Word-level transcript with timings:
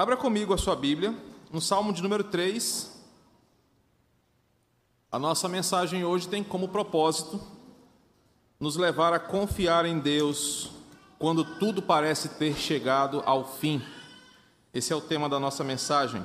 Abra 0.00 0.16
comigo 0.16 0.54
a 0.54 0.56
sua 0.56 0.74
Bíblia, 0.74 1.14
no 1.52 1.60
Salmo 1.60 1.92
de 1.92 2.02
número 2.02 2.24
3. 2.24 2.90
A 5.12 5.18
nossa 5.18 5.46
mensagem 5.46 6.06
hoje 6.06 6.26
tem 6.26 6.42
como 6.42 6.68
propósito 6.68 7.38
nos 8.58 8.76
levar 8.76 9.12
a 9.12 9.18
confiar 9.18 9.84
em 9.84 9.98
Deus 9.98 10.70
quando 11.18 11.44
tudo 11.58 11.82
parece 11.82 12.30
ter 12.30 12.56
chegado 12.56 13.22
ao 13.26 13.44
fim. 13.44 13.82
Esse 14.72 14.90
é 14.90 14.96
o 14.96 15.02
tema 15.02 15.28
da 15.28 15.38
nossa 15.38 15.62
mensagem. 15.62 16.24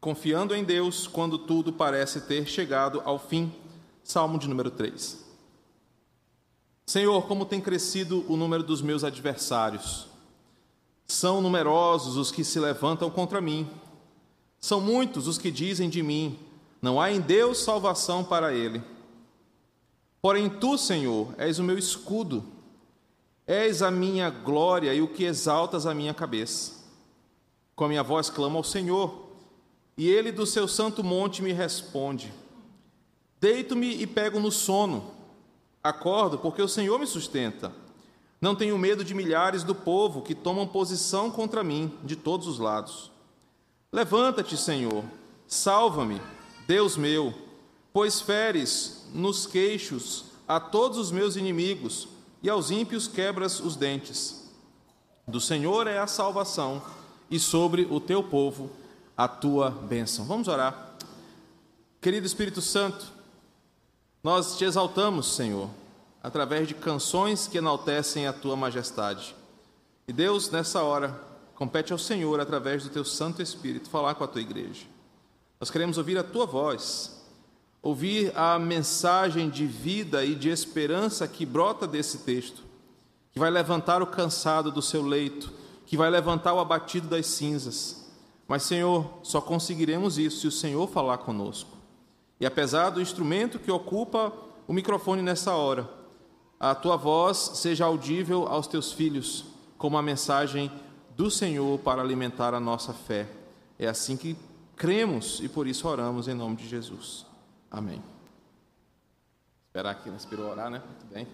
Confiando 0.00 0.52
em 0.52 0.64
Deus 0.64 1.06
quando 1.06 1.38
tudo 1.38 1.72
parece 1.72 2.22
ter 2.22 2.44
chegado 2.48 3.00
ao 3.04 3.20
fim. 3.20 3.54
Salmo 4.02 4.36
de 4.36 4.48
número 4.48 4.72
3. 4.72 5.24
Senhor, 6.86 7.24
como 7.28 7.46
tem 7.46 7.60
crescido 7.60 8.24
o 8.28 8.36
número 8.36 8.64
dos 8.64 8.82
meus 8.82 9.04
adversários. 9.04 10.15
São 11.06 11.40
numerosos 11.40 12.16
os 12.16 12.30
que 12.30 12.42
se 12.42 12.58
levantam 12.58 13.08
contra 13.10 13.40
mim. 13.40 13.68
São 14.58 14.80
muitos 14.80 15.26
os 15.26 15.38
que 15.38 15.50
dizem 15.50 15.88
de 15.88 16.02
mim: 16.02 16.38
não 16.82 17.00
há 17.00 17.10
em 17.10 17.20
Deus 17.20 17.58
salvação 17.58 18.24
para 18.24 18.52
ele. 18.52 18.82
Porém, 20.20 20.48
tu, 20.48 20.76
Senhor, 20.76 21.34
és 21.38 21.58
o 21.58 21.62
meu 21.62 21.78
escudo, 21.78 22.44
és 23.46 23.80
a 23.82 23.90
minha 23.90 24.28
glória 24.28 24.92
e 24.92 25.00
o 25.00 25.08
que 25.08 25.24
exaltas 25.24 25.86
a 25.86 25.94
minha 25.94 26.12
cabeça. 26.12 26.84
Com 27.76 27.84
a 27.84 27.88
minha 27.88 28.02
voz 28.02 28.28
clamo 28.28 28.58
ao 28.58 28.64
Senhor, 28.64 29.26
e 29.96 30.08
ele 30.08 30.32
do 30.32 30.44
seu 30.44 30.66
santo 30.66 31.04
monte 31.04 31.42
me 31.42 31.52
responde. 31.52 32.32
Deito-me 33.40 34.02
e 34.02 34.06
pego 34.06 34.40
no 34.40 34.50
sono, 34.50 35.12
acordo, 35.82 36.38
porque 36.38 36.60
o 36.60 36.68
Senhor 36.68 36.98
me 36.98 37.06
sustenta. 37.06 37.72
Não 38.40 38.54
tenho 38.54 38.76
medo 38.76 39.02
de 39.02 39.14
milhares 39.14 39.64
do 39.64 39.74
povo 39.74 40.22
que 40.22 40.34
tomam 40.34 40.66
posição 40.66 41.30
contra 41.30 41.64
mim 41.64 41.92
de 42.04 42.14
todos 42.14 42.46
os 42.46 42.58
lados. 42.58 43.10
Levanta-te, 43.90 44.56
Senhor, 44.56 45.04
salva-me, 45.46 46.20
Deus 46.66 46.96
meu, 46.96 47.32
pois 47.92 48.20
feres 48.20 49.06
nos 49.14 49.46
queixos 49.46 50.26
a 50.46 50.60
todos 50.60 50.98
os 50.98 51.10
meus 51.10 51.36
inimigos 51.36 52.08
e 52.42 52.50
aos 52.50 52.70
ímpios 52.70 53.08
quebras 53.08 53.58
os 53.58 53.74
dentes. 53.74 54.50
Do 55.26 55.40
Senhor 55.40 55.86
é 55.86 55.98
a 55.98 56.06
salvação 56.06 56.82
e 57.30 57.38
sobre 57.38 57.86
o 57.90 57.98
teu 57.98 58.22
povo 58.22 58.70
a 59.16 59.26
tua 59.26 59.70
bênção. 59.70 60.26
Vamos 60.26 60.46
orar. 60.46 60.94
Querido 62.02 62.26
Espírito 62.26 62.60
Santo, 62.60 63.06
nós 64.22 64.58
te 64.58 64.64
exaltamos, 64.64 65.34
Senhor 65.34 65.70
através 66.26 66.66
de 66.66 66.74
canções 66.74 67.46
que 67.46 67.58
enaltecem 67.58 68.26
a 68.26 68.32
tua 68.32 68.56
majestade. 68.56 69.36
E 70.08 70.12
Deus, 70.12 70.50
nessa 70.50 70.82
hora, 70.82 71.20
compete 71.54 71.92
ao 71.92 71.98
Senhor, 72.00 72.40
através 72.40 72.82
do 72.82 72.90
teu 72.90 73.04
Santo 73.04 73.40
Espírito, 73.40 73.88
falar 73.88 74.16
com 74.16 74.24
a 74.24 74.26
tua 74.26 74.40
igreja. 74.40 74.86
Nós 75.60 75.70
queremos 75.70 75.98
ouvir 75.98 76.18
a 76.18 76.24
tua 76.24 76.44
voz, 76.44 77.24
ouvir 77.80 78.36
a 78.36 78.58
mensagem 78.58 79.48
de 79.48 79.66
vida 79.66 80.24
e 80.24 80.34
de 80.34 80.48
esperança 80.48 81.28
que 81.28 81.46
brota 81.46 81.86
desse 81.86 82.18
texto, 82.18 82.64
que 83.30 83.38
vai 83.38 83.48
levantar 83.48 84.02
o 84.02 84.06
cansado 84.08 84.72
do 84.72 84.82
seu 84.82 85.02
leito, 85.02 85.52
que 85.86 85.96
vai 85.96 86.10
levantar 86.10 86.54
o 86.54 86.58
abatido 86.58 87.06
das 87.06 87.26
cinzas. 87.26 88.04
Mas, 88.48 88.64
Senhor, 88.64 89.08
só 89.22 89.40
conseguiremos 89.40 90.18
isso 90.18 90.40
se 90.40 90.46
o 90.48 90.52
Senhor 90.52 90.88
falar 90.88 91.18
conosco. 91.18 91.70
E 92.40 92.44
apesar 92.44 92.90
do 92.90 93.00
instrumento 93.00 93.60
que 93.60 93.70
ocupa 93.70 94.32
o 94.66 94.72
microfone 94.72 95.22
nessa 95.22 95.54
hora, 95.54 95.88
a 96.58 96.74
tua 96.74 96.96
voz 96.96 97.36
seja 97.36 97.84
audível 97.84 98.46
aos 98.46 98.66
teus 98.66 98.92
filhos, 98.92 99.44
como 99.76 99.98
a 99.98 100.02
mensagem 100.02 100.70
do 101.14 101.30
Senhor 101.30 101.78
para 101.80 102.00
alimentar 102.00 102.54
a 102.54 102.60
nossa 102.60 102.92
fé. 102.92 103.28
É 103.78 103.86
assim 103.86 104.16
que 104.16 104.36
cremos 104.74 105.40
e 105.40 105.48
por 105.48 105.66
isso 105.66 105.86
oramos 105.86 106.28
em 106.28 106.34
nome 106.34 106.56
de 106.56 106.66
Jesus. 106.66 107.26
Amém. 107.70 108.02
Esperar 109.66 109.90
aqui, 109.90 110.08
não 110.08 110.16
inspirou 110.16 110.50
orar, 110.50 110.70
né? 110.70 110.82
Muito 110.84 111.06
bem. 111.06 111.26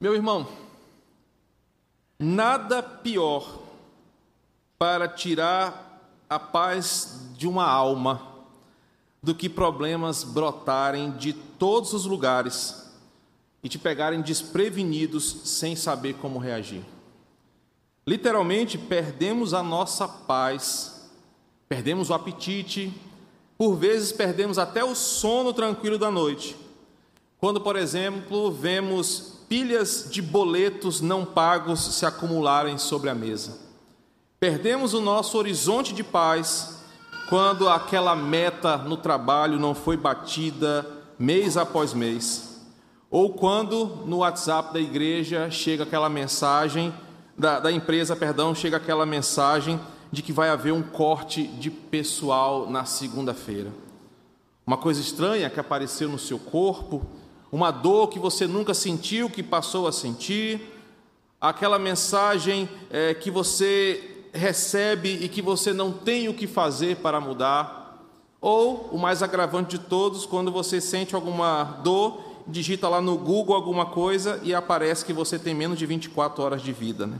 Meu 0.00 0.14
irmão, 0.14 0.48
nada 2.18 2.82
pior 2.82 3.60
para 4.78 5.08
tirar 5.08 6.00
a 6.28 6.40
paz 6.40 7.30
de 7.36 7.46
uma 7.46 7.64
alma 7.64 8.31
do 9.22 9.34
que 9.34 9.48
problemas 9.48 10.24
brotarem 10.24 11.12
de 11.12 11.32
todos 11.32 11.92
os 11.92 12.04
lugares 12.04 12.90
e 13.62 13.68
te 13.68 13.78
pegarem 13.78 14.20
desprevenidos 14.20 15.42
sem 15.44 15.76
saber 15.76 16.14
como 16.14 16.40
reagir. 16.40 16.84
Literalmente, 18.04 18.76
perdemos 18.76 19.54
a 19.54 19.62
nossa 19.62 20.08
paz, 20.08 21.08
perdemos 21.68 22.10
o 22.10 22.14
apetite, 22.14 22.92
por 23.56 23.76
vezes 23.76 24.10
perdemos 24.10 24.58
até 24.58 24.82
o 24.82 24.94
sono 24.94 25.52
tranquilo 25.52 25.96
da 25.96 26.10
noite. 26.10 26.56
Quando, 27.38 27.60
por 27.60 27.76
exemplo, 27.76 28.50
vemos 28.50 29.38
pilhas 29.48 30.08
de 30.10 30.20
boletos 30.20 31.00
não 31.00 31.24
pagos 31.24 31.80
se 31.94 32.04
acumularem 32.04 32.76
sobre 32.76 33.08
a 33.08 33.14
mesa. 33.14 33.58
Perdemos 34.40 34.94
o 34.94 35.00
nosso 35.00 35.38
horizonte 35.38 35.94
de 35.94 36.02
paz 36.02 36.81
quando 37.32 37.66
aquela 37.66 38.14
meta 38.14 38.76
no 38.76 38.94
trabalho 38.94 39.58
não 39.58 39.74
foi 39.74 39.96
batida 39.96 40.86
mês 41.18 41.56
após 41.56 41.94
mês, 41.94 42.60
ou 43.10 43.32
quando 43.32 43.86
no 44.04 44.18
WhatsApp 44.18 44.74
da 44.74 44.78
igreja 44.78 45.50
chega 45.50 45.84
aquela 45.84 46.10
mensagem, 46.10 46.92
da, 47.34 47.58
da 47.58 47.72
empresa, 47.72 48.14
perdão, 48.14 48.54
chega 48.54 48.76
aquela 48.76 49.06
mensagem 49.06 49.80
de 50.12 50.20
que 50.20 50.30
vai 50.30 50.50
haver 50.50 50.74
um 50.74 50.82
corte 50.82 51.44
de 51.44 51.70
pessoal 51.70 52.70
na 52.70 52.84
segunda-feira. 52.84 53.72
Uma 54.66 54.76
coisa 54.76 55.00
estranha 55.00 55.48
que 55.48 55.58
apareceu 55.58 56.10
no 56.10 56.18
seu 56.18 56.38
corpo, 56.38 57.00
uma 57.50 57.70
dor 57.70 58.08
que 58.08 58.18
você 58.18 58.46
nunca 58.46 58.74
sentiu, 58.74 59.30
que 59.30 59.42
passou 59.42 59.88
a 59.88 59.92
sentir, 59.92 60.60
aquela 61.40 61.78
mensagem 61.78 62.68
é, 62.90 63.14
que 63.14 63.30
você 63.30 64.11
recebe 64.32 65.18
e 65.20 65.28
que 65.28 65.42
você 65.42 65.72
não 65.72 65.92
tem 65.92 66.28
o 66.28 66.34
que 66.34 66.46
fazer 66.46 66.96
para 66.96 67.20
mudar, 67.20 67.82
ou 68.40 68.88
o 68.90 68.98
mais 68.98 69.22
agravante 69.22 69.78
de 69.78 69.84
todos, 69.84 70.26
quando 70.26 70.50
você 70.50 70.80
sente 70.80 71.14
alguma 71.14 71.80
dor, 71.84 72.20
digita 72.46 72.88
lá 72.88 73.00
no 73.00 73.16
Google 73.16 73.54
alguma 73.54 73.86
coisa 73.86 74.40
e 74.42 74.54
aparece 74.54 75.04
que 75.04 75.12
você 75.12 75.38
tem 75.38 75.54
menos 75.54 75.78
de 75.78 75.86
24 75.86 76.42
horas 76.42 76.62
de 76.62 76.72
vida. 76.72 77.06
Né? 77.06 77.18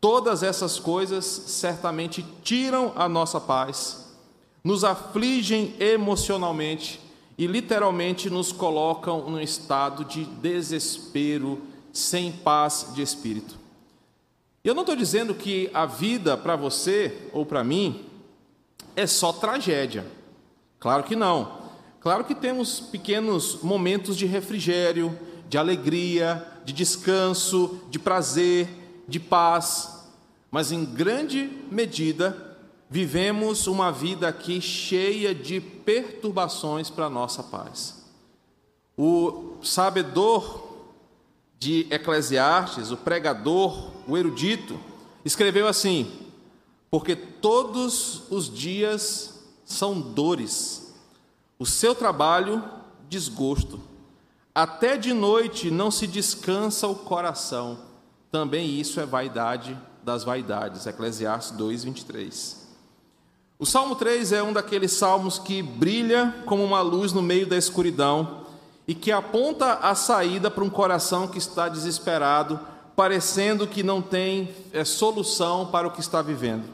Todas 0.00 0.42
essas 0.42 0.78
coisas 0.78 1.24
certamente 1.24 2.24
tiram 2.42 2.92
a 2.94 3.08
nossa 3.08 3.40
paz, 3.40 4.14
nos 4.62 4.84
afligem 4.84 5.74
emocionalmente 5.80 7.00
e 7.36 7.46
literalmente 7.46 8.30
nos 8.30 8.52
colocam 8.52 9.28
num 9.28 9.40
estado 9.40 10.04
de 10.04 10.24
desespero, 10.24 11.60
sem 11.92 12.30
paz 12.30 12.92
de 12.94 13.02
espírito. 13.02 13.65
Eu 14.66 14.74
não 14.74 14.82
estou 14.82 14.96
dizendo 14.96 15.32
que 15.32 15.70
a 15.72 15.86
vida 15.86 16.36
para 16.36 16.56
você 16.56 17.28
ou 17.32 17.46
para 17.46 17.62
mim 17.62 18.04
é 18.96 19.06
só 19.06 19.32
tragédia. 19.32 20.04
Claro 20.80 21.04
que 21.04 21.14
não. 21.14 21.70
Claro 22.00 22.24
que 22.24 22.34
temos 22.34 22.80
pequenos 22.80 23.62
momentos 23.62 24.16
de 24.16 24.26
refrigério, 24.26 25.16
de 25.48 25.56
alegria, 25.56 26.44
de 26.64 26.72
descanso, 26.72 27.80
de 27.90 28.00
prazer, 28.00 28.68
de 29.06 29.20
paz, 29.20 30.04
mas 30.50 30.72
em 30.72 30.84
grande 30.84 31.48
medida 31.70 32.58
vivemos 32.90 33.68
uma 33.68 33.92
vida 33.92 34.26
aqui 34.26 34.60
cheia 34.60 35.32
de 35.32 35.60
perturbações 35.60 36.90
para 36.90 37.06
a 37.06 37.10
nossa 37.10 37.44
paz. 37.44 38.04
O 38.98 39.58
sabedor 39.62 40.65
de 41.58 41.86
Eclesiastes, 41.90 42.90
o 42.90 42.96
pregador, 42.96 43.90
o 44.06 44.16
erudito, 44.16 44.78
escreveu 45.24 45.66
assim: 45.66 46.10
Porque 46.90 47.16
todos 47.16 48.22
os 48.30 48.52
dias 48.52 49.40
são 49.64 50.00
dores, 50.00 50.94
o 51.58 51.66
seu 51.66 51.94
trabalho, 51.94 52.62
desgosto. 53.08 53.80
Até 54.54 54.96
de 54.96 55.12
noite 55.12 55.70
não 55.70 55.90
se 55.90 56.06
descansa 56.06 56.86
o 56.86 56.94
coração. 56.94 57.78
Também 58.30 58.80
isso 58.80 58.98
é 59.00 59.06
vaidade 59.06 59.78
das 60.02 60.24
vaidades. 60.24 60.86
Eclesiastes 60.86 61.56
2, 61.56 61.84
23. 61.84 62.66
O 63.58 63.66
Salmo 63.66 63.96
3 63.96 64.32
é 64.32 64.42
um 64.42 64.52
daqueles 64.52 64.92
salmos 64.92 65.38
que 65.38 65.62
brilha 65.62 66.34
como 66.46 66.64
uma 66.64 66.80
luz 66.80 67.12
no 67.12 67.22
meio 67.22 67.46
da 67.46 67.56
escuridão 67.56 68.46
e 68.86 68.94
que 68.94 69.10
aponta 69.10 69.74
a 69.74 69.94
saída 69.94 70.50
para 70.50 70.64
um 70.64 70.70
coração 70.70 71.26
que 71.26 71.38
está 71.38 71.68
desesperado, 71.68 72.60
parecendo 72.94 73.66
que 73.66 73.82
não 73.82 74.00
tem 74.00 74.54
é, 74.72 74.84
solução 74.84 75.66
para 75.66 75.88
o 75.88 75.90
que 75.90 76.00
está 76.00 76.22
vivendo. 76.22 76.64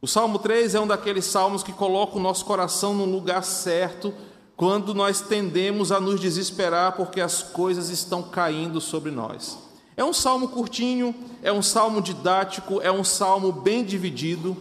O 0.00 0.06
Salmo 0.06 0.38
3 0.38 0.74
é 0.74 0.80
um 0.80 0.86
daqueles 0.86 1.24
salmos 1.26 1.62
que 1.62 1.72
coloca 1.72 2.16
o 2.16 2.20
nosso 2.20 2.44
coração 2.44 2.94
no 2.94 3.04
lugar 3.04 3.44
certo, 3.44 4.12
quando 4.56 4.94
nós 4.94 5.20
tendemos 5.20 5.90
a 5.90 6.00
nos 6.00 6.20
desesperar 6.20 6.92
porque 6.92 7.20
as 7.20 7.42
coisas 7.42 7.88
estão 7.88 8.22
caindo 8.22 8.80
sobre 8.80 9.10
nós. 9.10 9.58
É 9.96 10.04
um 10.04 10.12
salmo 10.12 10.48
curtinho, 10.48 11.14
é 11.42 11.52
um 11.52 11.62
salmo 11.62 12.00
didático, 12.00 12.80
é 12.80 12.90
um 12.90 13.04
salmo 13.04 13.52
bem 13.52 13.84
dividido 13.84 14.56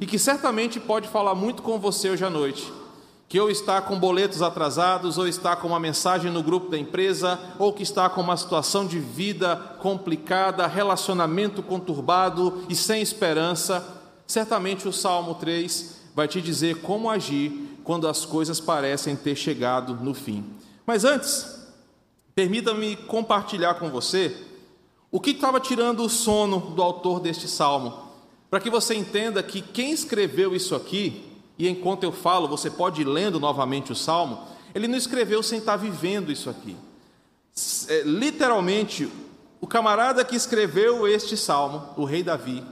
e 0.00 0.06
que 0.06 0.18
certamente 0.18 0.78
pode 0.78 1.08
falar 1.08 1.34
muito 1.34 1.62
com 1.62 1.78
você 1.78 2.10
hoje 2.10 2.24
à 2.24 2.30
noite. 2.30 2.72
Que 3.28 3.40
ou 3.40 3.50
está 3.50 3.80
com 3.82 3.98
boletos 3.98 4.40
atrasados, 4.40 5.18
ou 5.18 5.26
está 5.26 5.56
com 5.56 5.68
uma 5.68 5.80
mensagem 5.80 6.30
no 6.30 6.42
grupo 6.42 6.70
da 6.70 6.78
empresa, 6.78 7.40
ou 7.58 7.72
que 7.72 7.82
está 7.82 8.08
com 8.08 8.20
uma 8.20 8.36
situação 8.36 8.86
de 8.86 9.00
vida 9.00 9.56
complicada, 9.80 10.66
relacionamento 10.66 11.62
conturbado 11.62 12.64
e 12.68 12.76
sem 12.76 13.02
esperança. 13.02 13.84
Certamente 14.26 14.86
o 14.86 14.92
Salmo 14.92 15.34
3 15.34 15.96
vai 16.14 16.28
te 16.28 16.40
dizer 16.40 16.80
como 16.82 17.10
agir 17.10 17.78
quando 17.82 18.08
as 18.08 18.24
coisas 18.24 18.60
parecem 18.60 19.14
ter 19.14 19.36
chegado 19.36 19.94
no 19.94 20.14
fim. 20.14 20.44
Mas 20.84 21.04
antes, 21.04 21.68
permita-me 22.34 22.96
compartilhar 22.96 23.74
com 23.74 23.90
você 23.90 24.36
o 25.10 25.20
que 25.20 25.30
estava 25.30 25.60
tirando 25.60 26.04
o 26.04 26.08
sono 26.08 26.58
do 26.58 26.82
autor 26.82 27.20
deste 27.20 27.48
salmo, 27.48 27.94
para 28.50 28.60
que 28.60 28.68
você 28.68 28.94
entenda 28.94 29.42
que 29.42 29.60
quem 29.60 29.92
escreveu 29.92 30.54
isso 30.54 30.74
aqui, 30.74 31.25
e 31.58 31.68
enquanto 31.68 32.04
eu 32.04 32.12
falo, 32.12 32.48
você 32.48 32.70
pode 32.70 33.00
ir 33.00 33.06
lendo 33.06 33.40
novamente 33.40 33.92
o 33.92 33.94
salmo, 33.94 34.46
ele 34.74 34.86
não 34.86 34.96
escreveu 34.98 35.42
sem 35.42 35.58
estar 35.58 35.76
vivendo 35.76 36.30
isso 36.30 36.50
aqui. 36.50 36.76
É, 37.88 38.02
literalmente, 38.02 39.10
o 39.60 39.66
camarada 39.66 40.24
que 40.24 40.36
escreveu 40.36 41.08
este 41.08 41.36
salmo, 41.36 41.82
o 41.96 42.04
rei 42.04 42.22
Davi, 42.22 42.62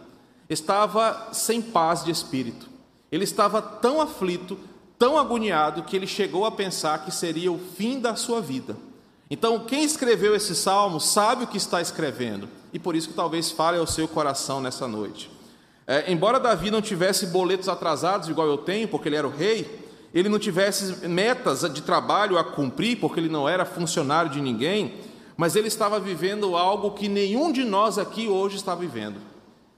estava 0.48 1.31
sem 1.32 1.62
paz 1.62 2.04
de 2.04 2.10
espírito. 2.10 2.69
Ele 3.10 3.25
estava 3.25 3.62
tão 3.62 4.00
aflito, 4.00 4.58
tão 4.98 5.16
agoniado 5.16 5.84
que 5.84 5.96
ele 5.96 6.06
chegou 6.06 6.44
a 6.44 6.50
pensar 6.50 7.04
que 7.04 7.10
seria 7.10 7.50
o 7.50 7.58
fim 7.58 7.98
da 7.98 8.14
sua 8.16 8.40
vida. 8.40 8.76
Então, 9.31 9.60
quem 9.60 9.82
escreveu 9.82 10.34
esse 10.34 10.54
salmo 10.54 11.00
sabe 11.00 11.44
o 11.44 11.46
que 11.46 11.56
está 11.56 11.81
escrevendo 11.81 12.48
e 12.72 12.78
por 12.78 12.94
isso 12.94 13.08
que 13.08 13.14
talvez 13.14 13.50
fale 13.50 13.78
ao 13.78 13.86
seu 13.86 14.06
coração 14.06 14.60
nessa 14.60 14.86
noite. 14.86 15.31
É, 15.86 16.10
embora 16.10 16.40
Davi 16.40 16.70
não 16.70 16.81
tivesse 16.81 17.26
boletos 17.26 17.69
atrasados 17.69 18.28
igual 18.28 18.46
eu 18.46 18.58
tenho, 18.58 18.88
porque 18.88 19.08
ele 19.08 19.16
era 19.16 19.26
o 19.26 19.31
rei, 19.31 19.84
ele 20.14 20.28
não 20.28 20.38
tivesse 20.38 21.06
metas 21.08 21.60
de 21.72 21.82
trabalho 21.82 22.38
a 22.38 22.44
cumprir, 22.44 22.98
porque 22.98 23.20
ele 23.20 23.28
não 23.28 23.48
era 23.48 23.64
funcionário 23.64 24.31
de 24.31 24.40
ninguém, 24.40 24.94
mas 25.36 25.56
ele 25.56 25.69
estava 25.69 25.98
vivendo 25.98 26.56
algo 26.56 26.92
que 26.92 27.08
nenhum 27.08 27.52
de 27.52 27.64
nós 27.64 27.98
aqui 27.98 28.28
hoje 28.28 28.56
está 28.56 28.75
vivendo. 28.75 29.20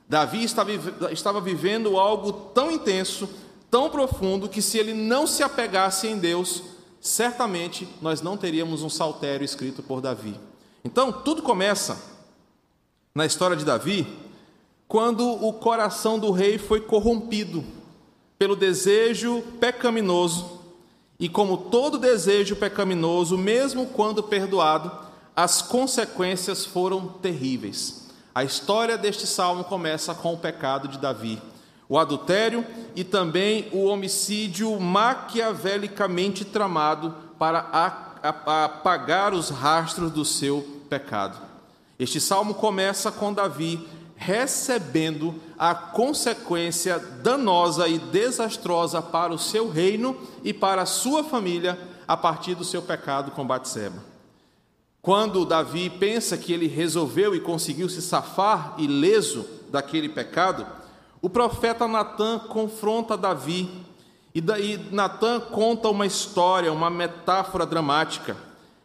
Davi 0.09 0.45
estava 0.45 1.41
vivendo 1.41 1.99
algo 1.99 2.33
tão 2.33 2.71
intenso, 2.71 3.29
tão 3.71 3.91
profundo 3.91 4.49
que 4.49 4.63
se 4.63 4.79
ele 4.79 4.95
não 4.95 5.27
se 5.27 5.43
apegasse 5.43 6.07
em 6.07 6.19
Deus, 6.19 6.63
certamente 7.01 7.89
nós 8.01 8.21
não 8.21 8.37
teríamos 8.37 8.83
um 8.83 8.91
saltério 8.91 9.45
escrito 9.45 9.83
por 9.83 10.01
Davi. 10.01 10.39
Então, 10.85 11.11
tudo 11.11 11.43
começa 11.43 12.01
na 13.13 13.27
história 13.27 13.57
de 13.57 13.65
Davi, 13.65 14.07
quando 14.89 15.27
o 15.27 15.53
coração 15.53 16.19
do 16.19 16.31
rei 16.31 16.59
foi 16.59 16.81
corrompido 16.81 17.65
pelo 18.39 18.55
desejo 18.55 19.43
pecaminoso, 19.61 20.61
e 21.19 21.29
como 21.29 21.57
todo 21.57 21.99
desejo 21.99 22.57
pecaminoso, 22.57 23.39
mesmo 23.39 23.87
quando 23.87 24.23
perdoado, 24.23 24.91
as 25.35 25.63
consequências 25.63 26.65
foram 26.65 27.09
terríveis. 27.09 28.09
A 28.35 28.45
história 28.45 28.99
deste 28.99 29.27
salmo 29.27 29.65
começa 29.65 30.15
com 30.15 30.35
o 30.35 30.39
pecado 30.39 30.89
de 30.89 30.99
Davi 30.99 31.41
o 31.89 31.99
adultério 31.99 32.67
e 32.95 33.05
também 33.05 33.69
o 33.73 33.85
homicídio 33.85 34.79
maquiavelicamente 34.81 36.45
tramado 36.45 37.15
para 37.39 38.05
apagar 38.23 39.33
os 39.33 39.51
rastros 39.51 40.11
do 40.11 40.25
seu 40.25 40.67
pecado. 40.89 41.39
Este 41.99 42.21
salmo 42.21 42.55
começa 42.55 43.11
com 43.11 43.33
Davi 43.33 43.87
recebendo 44.17 45.35
a 45.59 45.75
consequência 45.75 46.99
danosa 46.99 47.87
e 47.87 47.99
desastrosa 47.99 49.01
para 49.01 49.33
o 49.33 49.39
seu 49.39 49.71
reino 49.71 50.17
e 50.43 50.53
para 50.53 50.83
a 50.83 50.87
sua 50.87 51.23
família 51.23 51.79
a 52.09 52.17
partir 52.17 52.55
do 52.55 52.65
seu 52.65 52.83
pecado 52.83 53.31
com 53.31 53.47
Batseba. 53.47 54.03
Quando 55.03 55.45
Davi 55.45 55.89
pensa 55.89 56.37
que 56.37 56.53
ele 56.53 56.67
resolveu 56.67 57.35
e 57.35 57.41
conseguiu 57.41 57.89
se 57.89 58.03
safar 58.03 58.75
ileso 58.79 59.47
daquele 59.71 60.09
pecado, 60.09 60.67
o 61.23 61.31
profeta 61.31 61.87
Natan 61.87 62.41
confronta 62.41 63.17
Davi 63.17 63.71
e 64.35 64.41
daí 64.41 64.79
Natan 64.91 65.41
conta 65.41 65.89
uma 65.89 66.07
história, 66.07 66.73
uma 66.73 66.91
metáfora 66.91 67.65
dramática, 67.65 68.37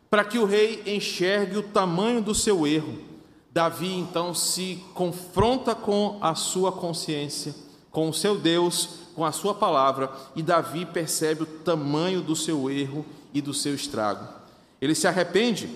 para 0.10 0.24
que 0.24 0.38
o 0.38 0.45
rei 0.45 0.83
enxergue 0.86 1.57
o 1.57 1.63
tamanho 1.63 2.22
do 2.22 2.36
seu 2.36 2.68
erro. 2.68 3.11
Davi 3.53 3.94
então 3.94 4.33
se 4.33 4.81
confronta 4.94 5.75
com 5.75 6.18
a 6.21 6.33
sua 6.36 6.71
consciência, 6.71 7.53
com 7.92 8.07
o 8.07 8.13
seu 8.13 8.38
Deus, 8.38 9.01
com 9.13 9.25
a 9.25 9.31
sua 9.33 9.53
palavra, 9.53 10.09
e 10.36 10.42
Davi 10.42 10.86
percebe 10.86 11.44
o 11.44 11.45
tamanho 11.45 12.21
do 12.21 12.36
seu 12.36 12.69
erro 12.69 13.06
e 13.33 13.42
do 13.42 13.53
seu 13.53 13.75
estrago. 13.75 14.25
Ele 14.81 14.95
se 14.95 15.06
arrepende, 15.06 15.69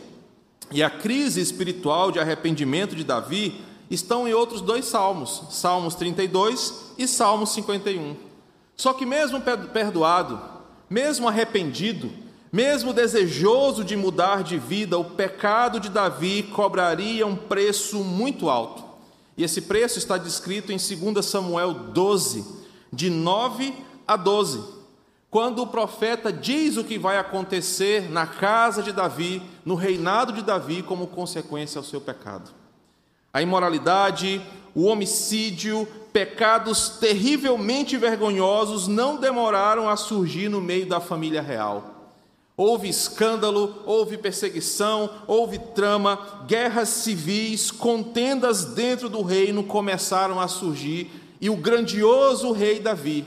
e 0.72 0.82
a 0.82 0.90
crise 0.90 1.42
espiritual 1.42 2.12
de 2.12 2.20
arrependimento 2.20 2.96
de 2.96 3.04
Davi 3.04 3.62
estão 3.92 4.28
em 4.28 4.34
outros 4.34 4.62
dois 4.62 4.86
salmos, 4.86 5.44
Salmos 5.52 5.96
32 5.96 6.94
e 6.98 7.08
Salmos 7.08 7.52
51. 7.52 8.16
Só 8.76 8.94
que, 8.94 9.06
mesmo 9.06 9.42
perdoado, 9.42 10.42
mesmo 10.90 11.28
arrependido, 11.28 12.10
mesmo 12.56 12.94
desejoso 12.94 13.84
de 13.84 13.98
mudar 13.98 14.42
de 14.42 14.58
vida, 14.58 14.98
o 14.98 15.04
pecado 15.04 15.78
de 15.78 15.90
Davi 15.90 16.42
cobraria 16.42 17.28
um 17.28 17.36
preço 17.36 18.04
muito 18.04 18.50
alto. 18.50 18.82
E 19.38 19.44
esse 19.44 19.64
preço 19.64 20.00
está 20.00 20.18
descrito 20.18 20.72
em 20.72 20.78
2 20.78 21.26
Samuel 21.26 21.74
12, 21.74 22.46
de 22.94 23.10
9 23.10 23.74
a 24.08 24.16
12, 24.16 24.64
quando 25.30 25.62
o 25.62 25.68
profeta 25.68 26.32
diz 26.32 26.78
o 26.78 26.84
que 26.86 26.98
vai 26.98 27.18
acontecer 27.18 28.10
na 28.10 28.26
casa 28.26 28.82
de 28.82 28.94
Davi, 28.94 29.44
no 29.66 29.76
reinado 29.76 30.32
de 30.32 30.42
Davi, 30.42 30.82
como 30.82 31.08
consequência 31.08 31.78
ao 31.78 31.84
seu 31.84 32.00
pecado 32.00 32.52
a 33.36 33.42
imoralidade, 33.42 34.42
o 34.74 34.86
homicídio, 34.86 35.86
pecados 36.14 36.88
terrivelmente 36.88 37.98
vergonhosos 37.98 38.88
não 38.88 39.18
demoraram 39.18 39.90
a 39.90 39.98
surgir 39.98 40.48
no 40.48 40.62
meio 40.62 40.86
da 40.86 41.02
família 41.02 41.42
real. 41.42 41.95
Houve 42.58 42.88
escândalo, 42.88 43.84
houve 43.86 44.18
perseguição, 44.18 45.10
houve 45.28 45.60
trama, 45.60 46.46
guerras 46.48 46.88
civis, 46.90 47.70
contendas 47.70 48.64
dentro 48.64 49.10
do 49.10 49.22
reino 49.22 49.64
começaram 49.64 50.40
a 50.40 50.48
surgir 50.48 51.12
e 51.42 51.50
o 51.50 51.58
grandioso 51.58 52.54
rei 52.54 52.80
Davi 52.80 53.26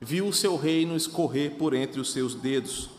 viu 0.00 0.26
o 0.26 0.32
seu 0.32 0.56
reino 0.56 0.96
escorrer 0.96 1.52
por 1.52 1.74
entre 1.74 2.00
os 2.00 2.12
seus 2.12 2.34
dedos. 2.34 2.90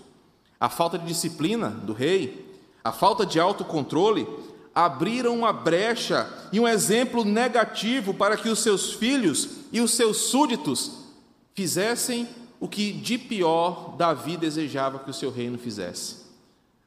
A 0.60 0.70
falta 0.70 0.98
de 0.98 1.06
disciplina 1.06 1.70
do 1.70 1.92
rei, 1.92 2.46
a 2.82 2.92
falta 2.92 3.26
de 3.26 3.40
autocontrole, 3.40 4.26
abriram 4.74 5.36
uma 5.38 5.52
brecha 5.52 6.30
e 6.52 6.60
um 6.60 6.68
exemplo 6.68 7.26
negativo 7.26 8.14
para 8.14 8.38
que 8.38 8.48
os 8.48 8.60
seus 8.60 8.94
filhos 8.94 9.50
e 9.72 9.82
os 9.82 9.92
seus 9.92 10.18
súditos 10.18 10.92
fizessem 11.54 12.28
o 12.60 12.68
que 12.68 12.92
de 12.92 13.18
pior 13.18 13.96
Davi 13.98 14.38
desejava 14.38 15.00
que 15.00 15.10
o 15.10 15.14
seu 15.14 15.32
reino 15.32 15.58
fizesse. 15.58 16.28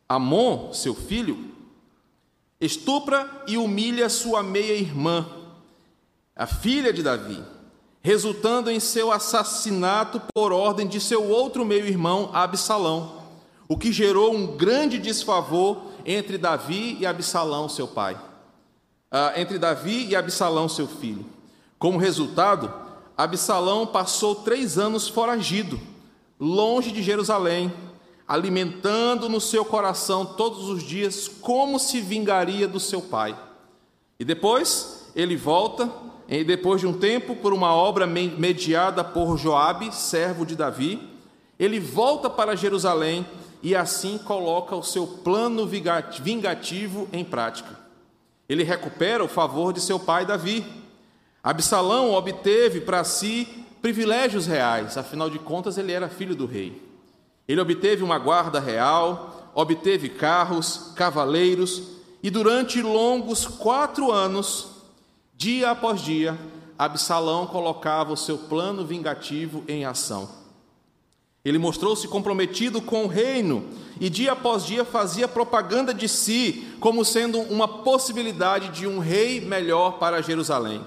Amon, 0.08 0.72
seu 0.72 0.94
filho, 0.94 1.38
estupra 2.60 3.42
e 3.46 3.56
humilha 3.56 4.08
sua 4.08 4.42
meia-irmã, 4.42 5.26
a 6.34 6.46
filha 6.46 6.92
de 6.92 7.02
Davi, 7.02 7.42
resultando 8.02 8.70
em 8.70 8.80
seu 8.80 9.12
assassinato 9.12 10.20
por 10.34 10.52
ordem 10.52 10.88
de 10.88 11.00
seu 11.00 11.28
outro 11.28 11.64
meio-irmão, 11.64 12.30
Absalão, 12.32 13.20
o 13.68 13.76
que 13.76 13.92
gerou 13.92 14.34
um 14.34 14.56
grande 14.56 14.98
desfavor 14.98 15.90
entre 16.04 16.36
Davi 16.36 16.96
e 16.98 17.06
Absalão, 17.06 17.68
seu 17.68 17.86
pai, 17.86 18.20
ah, 19.10 19.32
entre 19.36 19.58
Davi 19.58 20.06
e 20.06 20.16
Absalão, 20.16 20.68
seu 20.68 20.88
filho. 20.88 21.24
Como 21.78 21.98
resultado, 21.98 22.72
Absalão 23.22 23.86
passou 23.86 24.34
três 24.34 24.78
anos 24.78 25.08
foragido, 25.08 25.78
longe 26.38 26.90
de 26.90 27.02
Jerusalém, 27.02 27.72
alimentando 28.26 29.28
no 29.28 29.40
seu 29.40 29.64
coração 29.64 30.24
todos 30.24 30.68
os 30.68 30.82
dias 30.82 31.28
como 31.28 31.78
se 31.78 32.00
vingaria 32.00 32.66
do 32.66 32.80
seu 32.80 33.02
pai. 33.02 33.36
E 34.18 34.24
depois 34.24 35.10
ele 35.14 35.36
volta, 35.36 35.90
e 36.28 36.44
depois 36.44 36.80
de 36.80 36.86
um 36.86 36.92
tempo, 36.92 37.34
por 37.36 37.52
uma 37.52 37.74
obra 37.74 38.06
mediada 38.06 39.02
por 39.02 39.36
Joabe, 39.36 39.94
servo 39.94 40.46
de 40.46 40.54
Davi, 40.56 41.06
ele 41.58 41.78
volta 41.78 42.30
para 42.30 42.56
Jerusalém 42.56 43.26
e 43.62 43.76
assim 43.76 44.16
coloca 44.16 44.74
o 44.74 44.82
seu 44.82 45.06
plano 45.06 45.66
vingativo 45.66 47.08
em 47.12 47.24
prática. 47.24 47.78
Ele 48.48 48.64
recupera 48.64 49.22
o 49.22 49.28
favor 49.28 49.72
de 49.72 49.80
seu 49.80 49.98
pai 49.98 50.24
Davi. 50.24 50.64
Absalão 51.42 52.12
obteve 52.12 52.80
para 52.80 53.02
si 53.02 53.49
privilégios 53.80 54.47
reais, 54.47 54.99
afinal 54.99 55.30
de 55.30 55.38
contas, 55.38 55.78
ele 55.78 55.92
era 55.92 56.09
filho 56.09 56.35
do 56.35 56.47
rei. 56.47 56.82
Ele 57.49 57.61
obteve 57.61 58.02
uma 58.02 58.18
guarda 58.18 58.61
real, 58.61 59.50
obteve 59.54 60.09
carros, 60.09 60.92
cavaleiros, 60.94 61.82
e 62.23 62.30
durante 62.30 62.82
longos 62.82 63.47
quatro 63.47 64.12
anos, 64.12 64.68
dia 65.35 65.70
após 65.70 66.02
dia, 66.02 66.38
Absalão 66.78 67.47
colocava 67.47 68.12
o 68.12 68.16
seu 68.16 68.37
plano 68.37 68.85
vingativo 68.85 69.64
em 69.66 69.85
ação. 69.85 70.28
Ele 71.42 71.59
mostrou-se 71.59 72.06
comprometido 72.06 72.82
com 72.82 73.04
o 73.04 73.09
reino 73.09 73.64
e 73.99 74.11
dia 74.11 74.32
após 74.32 74.64
dia 74.64 74.85
fazia 74.85 75.26
propaganda 75.26 75.94
de 75.94 76.06
si 76.06 76.68
como 76.78 77.02
sendo 77.02 77.38
uma 77.40 77.66
possibilidade 77.66 78.68
de 78.68 78.87
um 78.87 78.99
rei 78.99 79.40
melhor 79.40 79.99
para 79.99 80.23
Jerusalém. 80.23 80.85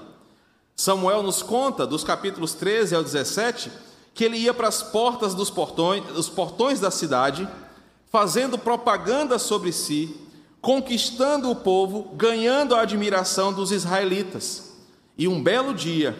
Samuel 0.76 1.24
nos 1.24 1.42
conta, 1.42 1.86
dos 1.86 2.04
capítulos 2.04 2.54
13 2.54 2.96
ao 2.96 3.04
17, 3.04 3.72
que 4.14 4.24
ele 4.24 4.38
ia 4.38 4.54
para 4.54 4.68
as 4.68 4.82
portas 4.84 5.34
dos 5.34 5.50
portões, 5.50 6.04
dos 6.06 6.30
portões 6.30 6.80
da 6.80 6.92
cidade, 6.92 7.48
fazendo 8.12 8.58
propaganda 8.58 9.40
sobre 9.40 9.72
si, 9.72 10.16
conquistando 10.62 11.50
o 11.50 11.56
povo, 11.56 12.12
ganhando 12.16 12.76
a 12.76 12.82
admiração 12.82 13.52
dos 13.52 13.72
israelitas. 13.72 14.74
E 15.18 15.28
um 15.28 15.42
belo 15.42 15.74
dia, 15.74 16.18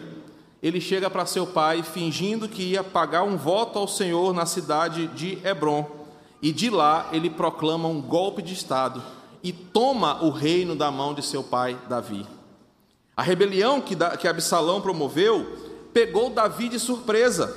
ele 0.62 0.80
chega 0.80 1.10
para 1.10 1.26
seu 1.26 1.46
pai 1.46 1.82
fingindo 1.82 2.48
que 2.48 2.62
ia 2.62 2.82
pagar 2.82 3.22
um 3.22 3.36
voto 3.36 3.78
ao 3.78 3.86
Senhor 3.86 4.32
na 4.32 4.46
cidade 4.46 5.08
de 5.08 5.38
Hebron. 5.46 5.86
E 6.40 6.52
de 6.52 6.70
lá 6.70 7.08
ele 7.12 7.30
proclama 7.30 7.88
um 7.88 8.00
golpe 8.00 8.42
de 8.42 8.54
Estado 8.54 9.02
e 9.42 9.52
toma 9.52 10.22
o 10.24 10.30
reino 10.30 10.74
da 10.74 10.90
mão 10.90 11.12
de 11.14 11.22
seu 11.22 11.42
pai 11.42 11.78
Davi. 11.88 12.26
A 13.16 13.22
rebelião 13.22 13.80
que, 13.80 13.96
que 14.18 14.28
Absalão 14.28 14.80
promoveu 14.80 15.58
pegou 15.92 16.30
Davi 16.30 16.68
de 16.68 16.80
surpresa. 16.80 17.56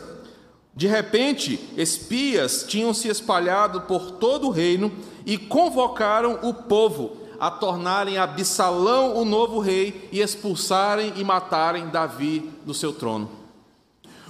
De 0.75 0.85
repente, 0.85 1.59
espias 1.75 2.63
tinham 2.67 2.93
se 2.93 3.07
espalhado 3.07 3.81
por 3.81 4.11
todo 4.11 4.47
o 4.47 4.51
reino 4.51 4.91
e 5.25 5.37
convocaram 5.37 6.39
o 6.43 6.53
povo 6.53 7.17
a 7.39 7.49
tornarem 7.49 8.17
Absalão 8.17 9.15
o 9.15 9.25
novo 9.25 9.59
rei 9.59 10.07
e 10.11 10.21
expulsarem 10.21 11.13
e 11.15 11.23
matarem 11.23 11.89
Davi 11.89 12.51
do 12.65 12.73
seu 12.73 12.93
trono. 12.93 13.29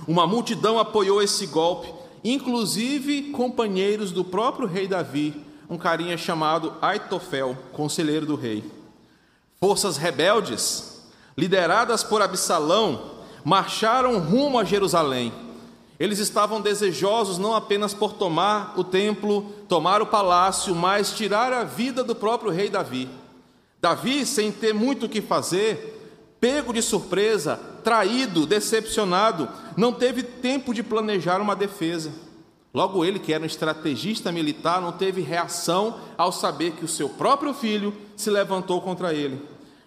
Uma 0.07 0.25
multidão 0.25 0.79
apoiou 0.79 1.21
esse 1.21 1.47
golpe, 1.47 1.93
inclusive 2.23 3.31
companheiros 3.31 4.11
do 4.11 4.23
próprio 4.23 4.67
rei 4.67 4.87
Davi, 4.87 5.45
um 5.69 5.77
carinha 5.77 6.17
chamado 6.17 6.73
Aitofel, 6.81 7.57
conselheiro 7.73 8.25
do 8.25 8.35
rei. 8.35 8.63
Forças 9.59 9.97
rebeldes, 9.97 10.96
lideradas 11.37 12.03
por 12.03 12.21
Absalão, 12.21 13.11
marcharam 13.43 14.19
rumo 14.19 14.57
a 14.57 14.63
Jerusalém 14.63 15.31
eles 15.99 16.19
estavam 16.19 16.61
desejosos 16.61 17.37
não 17.37 17.55
apenas 17.55 17.93
por 17.93 18.13
tomar 18.13 18.73
o 18.77 18.83
templo, 18.83 19.43
tomar 19.67 20.01
o 20.01 20.05
palácio, 20.05 20.75
mas 20.75 21.11
tirar 21.11 21.51
a 21.51 21.63
vida 21.63 22.03
do 22.03 22.13
próprio 22.13 22.51
rei 22.51 22.69
Davi. 22.69 23.09
Davi, 23.81 24.25
sem 24.25 24.51
ter 24.51 24.73
muito 24.73 25.07
o 25.07 25.09
que 25.09 25.21
fazer, 25.21 26.35
pego 26.39 26.71
de 26.71 26.83
surpresa, 26.83 27.59
traído, 27.83 28.45
decepcionado, 28.45 29.49
não 29.75 29.91
teve 29.91 30.21
tempo 30.21 30.71
de 30.71 30.83
planejar 30.83 31.41
uma 31.41 31.55
defesa. 31.55 32.11
Logo, 32.71 33.03
ele, 33.03 33.17
que 33.17 33.33
era 33.33 33.43
um 33.43 33.47
estrategista 33.47 34.31
militar, 34.31 34.79
não 34.79 34.91
teve 34.91 35.21
reação 35.21 35.99
ao 36.15 36.31
saber 36.31 36.73
que 36.73 36.85
o 36.85 36.87
seu 36.87 37.09
próprio 37.09 37.55
filho 37.55 37.91
se 38.15 38.29
levantou 38.29 38.81
contra 38.81 39.15
ele. 39.15 39.41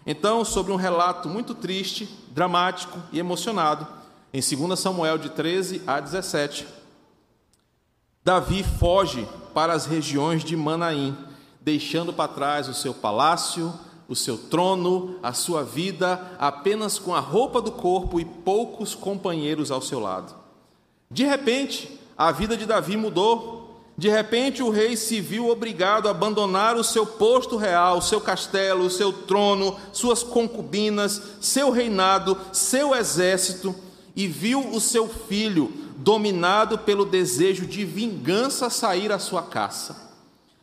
Então, 0.06 0.44
sobre 0.44 0.72
um 0.72 0.76
relato 0.76 1.28
muito 1.28 1.54
triste, 1.54 2.08
dramático 2.30 2.98
e 3.12 3.18
emocionado, 3.18 3.86
em 4.32 4.40
2 4.40 4.78
Samuel 4.78 5.18
de 5.18 5.30
13 5.30 5.82
a 5.86 6.00
17, 6.00 6.66
Davi 8.22 8.62
foge 8.62 9.26
para 9.52 9.72
as 9.72 9.86
regiões 9.86 10.44
de 10.44 10.56
Manaim, 10.56 11.16
deixando 11.60 12.12
para 12.12 12.32
trás 12.32 12.68
o 12.68 12.74
seu 12.74 12.94
palácio, 12.94 13.72
o 14.08 14.16
seu 14.16 14.36
trono, 14.36 15.18
a 15.22 15.32
sua 15.32 15.64
vida, 15.64 16.36
apenas 16.38 16.98
com 16.98 17.14
a 17.14 17.20
roupa 17.20 17.62
do 17.62 17.72
corpo 17.72 18.20
e 18.20 18.24
poucos 18.24 18.94
companheiros 18.94 19.70
ao 19.70 19.80
seu 19.80 20.00
lado. 20.00 20.34
De 21.10 21.24
repente, 21.24 21.98
a 22.16 22.30
vida 22.30 22.56
de 22.56 22.66
Davi 22.66 22.96
mudou. 22.96 23.59
De 24.00 24.08
repente, 24.08 24.62
o 24.62 24.70
rei 24.70 24.96
se 24.96 25.20
viu 25.20 25.50
obrigado 25.50 26.08
a 26.08 26.10
abandonar 26.10 26.74
o 26.74 26.82
seu 26.82 27.04
posto 27.04 27.58
real, 27.58 28.00
seu 28.00 28.18
castelo, 28.18 28.88
seu 28.88 29.12
trono, 29.12 29.76
suas 29.92 30.22
concubinas, 30.22 31.20
seu 31.38 31.70
reinado, 31.70 32.34
seu 32.50 32.94
exército 32.94 33.74
e 34.16 34.26
viu 34.26 34.70
o 34.70 34.80
seu 34.80 35.06
filho, 35.06 35.70
dominado 35.98 36.78
pelo 36.78 37.04
desejo 37.04 37.66
de 37.66 37.84
vingança, 37.84 38.70
sair 38.70 39.12
à 39.12 39.18
sua 39.18 39.42
caça. 39.42 40.14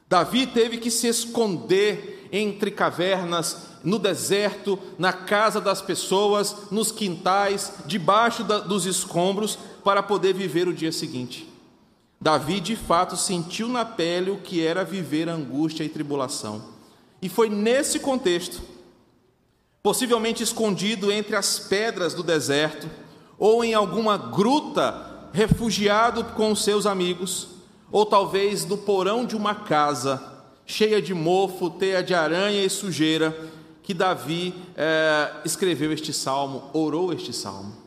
Davi 0.10 0.48
teve 0.48 0.80
que 0.80 0.90
se 0.90 1.08
esconder 1.08 2.28
entre 2.32 2.72
cavernas, 2.72 3.68
no 3.84 4.00
deserto, 4.00 4.80
na 4.98 5.14
casa 5.14 5.62
das 5.62 5.80
pessoas, 5.80 6.72
nos 6.72 6.92
quintais, 6.92 7.72
debaixo 7.86 8.44
da, 8.44 8.58
dos 8.58 8.88
escombros, 8.88 9.60
para 9.84 10.02
poder 10.02 10.34
viver 10.34 10.68
o 10.68 10.74
dia 10.74 10.92
seguinte. 10.92 11.57
Davi, 12.20 12.60
de 12.60 12.76
fato, 12.76 13.16
sentiu 13.16 13.68
na 13.68 13.86
pele 13.86 14.32
o 14.32 14.38
que 14.38 14.66
era 14.66 14.84
viver 14.84 15.30
angústia 15.30 15.84
e 15.84 15.90
tribulação. 15.90 16.64
E 17.22 17.30
foi 17.30 17.50
nesse 17.50 18.00
contexto, 18.00 18.62
possivelmente 19.84 20.44
escondido 20.44 21.12
entre 21.12 21.36
as 21.36 21.60
pedras 21.60 22.14
do 22.14 22.24
deserto, 22.24 22.90
ou 23.38 23.64
em 23.64 23.74
alguma 23.74 24.18
gruta, 24.18 25.30
refugiado 25.32 26.24
com 26.24 26.56
seus 26.56 26.86
amigos, 26.86 27.50
ou 27.92 28.06
talvez 28.06 28.66
no 28.66 28.78
porão 28.78 29.26
de 29.26 29.36
uma 29.36 29.54
casa, 29.54 30.22
cheia 30.66 31.02
de 31.02 31.14
mofo, 31.14 31.70
teia 31.70 32.04
de 32.04 32.14
aranha 32.14 32.64
e 32.64 32.70
sujeira, 32.70 33.36
que 33.84 33.94
Davi 33.94 34.54
é, 34.76 35.32
escreveu 35.46 35.94
este 35.94 36.12
salmo, 36.12 36.70
orou 36.74 37.14
este 37.14 37.32
salmo. 37.32 37.87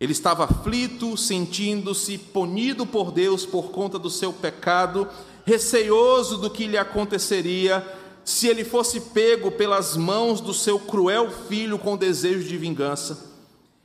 Ele 0.00 0.12
estava 0.12 0.44
aflito, 0.44 1.16
sentindo-se 1.16 2.18
punido 2.18 2.84
por 2.84 3.12
Deus 3.12 3.46
por 3.46 3.70
conta 3.70 3.98
do 3.98 4.10
seu 4.10 4.32
pecado, 4.32 5.08
receioso 5.44 6.38
do 6.38 6.50
que 6.50 6.66
lhe 6.66 6.78
aconteceria 6.78 7.86
se 8.24 8.48
ele 8.48 8.64
fosse 8.64 9.00
pego 9.00 9.50
pelas 9.50 9.96
mãos 9.96 10.40
do 10.40 10.54
seu 10.54 10.78
cruel 10.78 11.30
filho 11.30 11.78
com 11.78 11.96
desejo 11.96 12.48
de 12.48 12.56
vingança. 12.56 13.32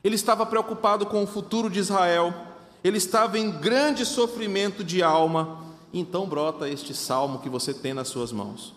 Ele 0.04 0.16
estava 0.16 0.46
preocupado 0.46 1.06
com 1.06 1.24
o 1.24 1.28
futuro 1.28 1.70
de 1.70 1.80
Israel, 1.80 2.34
ele 2.84 2.98
estava 2.98 3.38
em 3.38 3.52
grande 3.52 4.06
sofrimento 4.06 4.84
de 4.84 5.04
alma. 5.04 5.60
Então 5.94 6.28
brota 6.28 6.70
este 6.70 6.94
salmo 6.94 7.40
que 7.40 7.50
você 7.50 7.74
tem 7.74 7.94
nas 7.94 8.08
suas 8.08 8.32
mãos. 8.32 8.74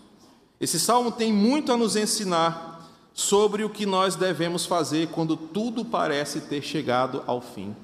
Esse 0.59 0.79
salmo 0.79 1.11
tem 1.11 1.31
muito 1.31 1.71
a 1.71 1.77
nos 1.77 1.95
ensinar 1.95 2.72
sobre 3.13 3.63
o 3.63 3.69
que 3.69 3.85
nós 3.85 4.15
devemos 4.15 4.65
fazer 4.65 5.09
quando 5.09 5.37
tudo 5.37 5.85
parece 5.85 6.41
ter 6.41 6.61
chegado 6.61 7.23
ao 7.27 7.41
fim. 7.41 7.75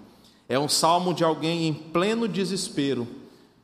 É 0.48 0.58
um 0.58 0.68
salmo 0.68 1.14
de 1.14 1.24
alguém 1.24 1.68
em 1.68 1.74
pleno 1.74 2.28
desespero, 2.28 3.08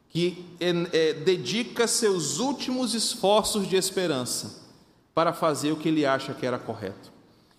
que 0.10 0.46
é, 0.60 0.70
é, 0.94 1.14
dedica 1.14 1.88
seus 1.88 2.40
últimos 2.40 2.94
esforços 2.94 3.68
de 3.68 3.76
esperança 3.76 4.64
para 5.14 5.34
fazer 5.34 5.72
o 5.72 5.76
que 5.76 5.90
ele 5.90 6.06
acha 6.06 6.34
que 6.34 6.46
era 6.46 6.60
correto. 6.60 7.12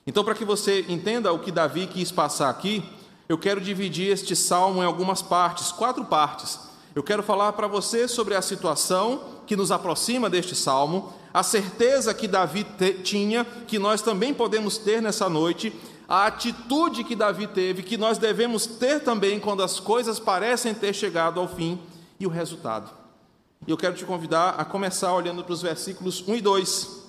Então, 0.06 0.22
para 0.22 0.34
que 0.34 0.44
você 0.44 0.84
entenda 0.88 1.32
o 1.32 1.40
que 1.40 1.50
Davi 1.50 1.88
quis 1.88 2.12
passar 2.12 2.48
aqui, 2.48 2.84
eu 3.28 3.36
quero 3.36 3.60
dividir 3.60 4.12
este 4.12 4.36
salmo 4.36 4.82
em 4.82 4.86
algumas 4.86 5.20
partes, 5.20 5.72
quatro 5.72 6.04
partes. 6.04 6.60
Eu 6.96 7.02
quero 7.02 7.22
falar 7.22 7.52
para 7.52 7.66
você 7.66 8.08
sobre 8.08 8.34
a 8.34 8.40
situação 8.40 9.42
que 9.46 9.54
nos 9.54 9.70
aproxima 9.70 10.30
deste 10.30 10.56
salmo, 10.56 11.12
a 11.32 11.42
certeza 11.42 12.14
que 12.14 12.26
Davi 12.26 12.66
tinha, 13.04 13.44
que 13.44 13.78
nós 13.78 14.00
também 14.00 14.32
podemos 14.32 14.78
ter 14.78 15.02
nessa 15.02 15.28
noite, 15.28 15.70
a 16.08 16.24
atitude 16.24 17.04
que 17.04 17.14
Davi 17.14 17.48
teve, 17.48 17.82
que 17.82 17.98
nós 17.98 18.16
devemos 18.16 18.64
ter 18.66 19.00
também 19.00 19.38
quando 19.38 19.62
as 19.62 19.78
coisas 19.78 20.18
parecem 20.18 20.72
ter 20.72 20.94
chegado 20.94 21.38
ao 21.38 21.46
fim, 21.46 21.78
e 22.18 22.26
o 22.26 22.30
resultado. 22.30 22.90
E 23.66 23.70
eu 23.70 23.76
quero 23.76 23.94
te 23.94 24.06
convidar 24.06 24.54
a 24.56 24.64
começar 24.64 25.12
olhando 25.12 25.44
para 25.44 25.52
os 25.52 25.60
versículos 25.60 26.26
1 26.26 26.36
e 26.36 26.40
2, 26.40 27.02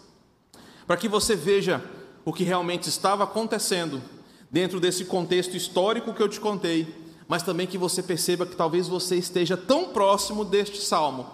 para 0.86 0.98
que 0.98 1.08
você 1.08 1.34
veja 1.34 1.82
o 2.26 2.34
que 2.34 2.44
realmente 2.44 2.90
estava 2.90 3.24
acontecendo 3.24 4.02
dentro 4.52 4.82
desse 4.82 5.06
contexto 5.06 5.56
histórico 5.56 6.14
que 6.14 6.22
eu 6.22 6.28
te 6.28 6.42
contei, 6.42 7.07
mas 7.28 7.44
também 7.44 7.68
que 7.68 7.78
você 7.78 8.02
perceba 8.02 8.46
que 8.46 8.56
talvez 8.56 8.88
você 8.88 9.16
esteja 9.16 9.58
tão 9.58 9.90
próximo 9.90 10.46
deste 10.46 10.82
salmo, 10.82 11.26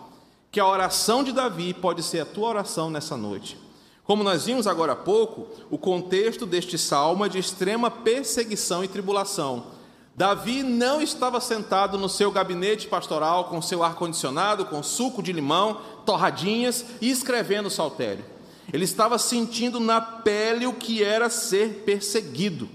que 0.51 0.59
a 0.59 0.67
oração 0.67 1.23
de 1.23 1.31
Davi 1.31 1.73
pode 1.73 2.03
ser 2.03 2.21
a 2.21 2.25
tua 2.25 2.49
oração 2.49 2.89
nessa 2.89 3.15
noite. 3.17 3.57
Como 4.03 4.23
nós 4.23 4.45
vimos 4.45 4.67
agora 4.67 4.93
há 4.93 4.95
pouco, 4.95 5.47
o 5.69 5.77
contexto 5.77 6.45
deste 6.45 6.77
salmo 6.77 7.25
é 7.25 7.29
de 7.29 7.39
extrema 7.39 7.89
perseguição 7.89 8.83
e 8.83 8.87
tribulação. 8.87 9.67
Davi 10.15 10.61
não 10.61 11.01
estava 11.01 11.39
sentado 11.39 11.97
no 11.97 12.09
seu 12.09 12.31
gabinete 12.31 12.87
pastoral 12.87 13.45
com 13.45 13.61
seu 13.61 13.83
ar-condicionado, 13.83 14.65
com 14.65 14.83
suco 14.83 15.23
de 15.23 15.31
limão, 15.31 15.79
torradinhas 16.05 16.85
e 17.01 17.09
escrevendo 17.09 17.67
o 17.67 17.71
saltério. 17.71 18.23
Ele 18.71 18.83
estava 18.83 19.17
sentindo 19.17 19.79
na 19.79 19.99
pele 19.99 20.67
o 20.67 20.73
que 20.73 21.03
era 21.03 21.29
ser 21.29 21.83
perseguido. 21.85 22.69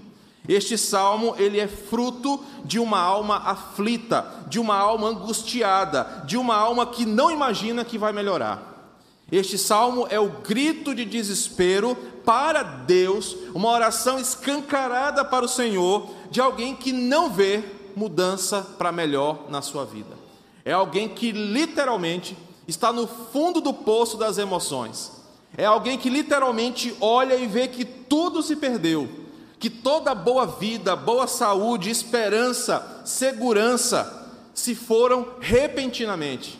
Este 0.49 0.79
salmo, 0.79 1.35
ele 1.37 1.59
é 1.59 1.67
fruto 1.67 2.43
de 2.65 2.79
uma 2.79 2.99
alma 2.99 3.37
aflita, 3.45 4.25
de 4.47 4.59
uma 4.59 4.75
alma 4.75 5.09
angustiada, 5.09 6.23
de 6.25 6.37
uma 6.37 6.55
alma 6.55 6.87
que 6.87 7.05
não 7.05 7.29
imagina 7.29 7.85
que 7.85 7.99
vai 7.99 8.11
melhorar. 8.11 8.97
Este 9.31 9.59
salmo 9.59 10.07
é 10.09 10.19
o 10.19 10.27
grito 10.41 10.95
de 10.95 11.05
desespero 11.05 11.95
para 12.25 12.63
Deus, 12.63 13.37
uma 13.53 13.69
oração 13.69 14.17
escancarada 14.17 15.23
para 15.23 15.45
o 15.45 15.47
Senhor, 15.47 16.09
de 16.31 16.41
alguém 16.41 16.75
que 16.75 16.91
não 16.91 17.29
vê 17.29 17.63
mudança 17.95 18.63
para 18.75 18.91
melhor 18.91 19.51
na 19.51 19.61
sua 19.61 19.85
vida. 19.85 20.17
É 20.65 20.71
alguém 20.71 21.07
que 21.09 21.31
literalmente 21.31 22.35
está 22.67 22.91
no 22.91 23.05
fundo 23.05 23.61
do 23.61 23.71
poço 23.71 24.17
das 24.17 24.39
emoções. 24.39 25.11
É 25.55 25.65
alguém 25.65 25.95
que 25.95 26.09
literalmente 26.09 26.95
olha 26.99 27.35
e 27.35 27.45
vê 27.45 27.67
que 27.67 27.85
tudo 27.85 28.41
se 28.41 28.55
perdeu 28.55 29.28
que 29.59 29.69
toda 29.69 30.15
boa 30.15 30.45
vida, 30.45 30.95
boa 30.95 31.27
saúde, 31.27 31.89
esperança, 31.89 33.01
segurança 33.03 34.15
se 34.53 34.73
foram 34.73 35.27
repentinamente. 35.41 36.57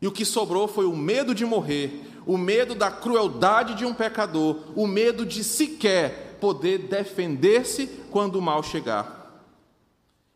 E 0.00 0.06
o 0.06 0.12
que 0.12 0.24
sobrou 0.24 0.66
foi 0.66 0.86
o 0.86 0.96
medo 0.96 1.34
de 1.34 1.44
morrer, 1.44 2.02
o 2.26 2.38
medo 2.38 2.74
da 2.74 2.90
crueldade 2.90 3.74
de 3.74 3.84
um 3.84 3.92
pecador, 3.92 4.56
o 4.74 4.86
medo 4.86 5.26
de 5.26 5.44
sequer 5.44 6.38
poder 6.40 6.78
defender-se 6.78 7.86
quando 8.10 8.36
o 8.36 8.42
mal 8.42 8.62
chegar. 8.62 9.44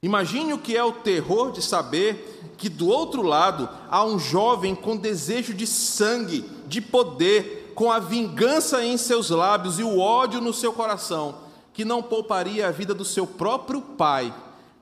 Imagine 0.02 0.52
o 0.52 0.58
que 0.58 0.76
é 0.76 0.84
o 0.84 0.92
terror 0.92 1.52
de 1.52 1.62
saber 1.62 2.40
que 2.58 2.68
do 2.68 2.88
outro 2.88 3.22
lado 3.22 3.68
há 3.88 4.04
um 4.04 4.18
jovem 4.18 4.74
com 4.74 4.96
desejo 4.96 5.54
de 5.54 5.66
sangue, 5.66 6.44
de 6.66 6.80
poder, 6.80 7.72
com 7.74 7.90
a 7.90 7.98
vingança 7.98 8.84
em 8.84 8.98
seus 8.98 9.30
lábios 9.30 9.78
e 9.78 9.82
o 9.82 9.98
ódio 9.98 10.40
no 10.40 10.52
seu 10.52 10.72
coração 10.72 11.41
que 11.82 11.84
não 11.84 12.00
pouparia 12.00 12.68
a 12.68 12.70
vida 12.70 12.94
do 12.94 13.04
seu 13.04 13.26
próprio 13.26 13.80
pai 13.82 14.32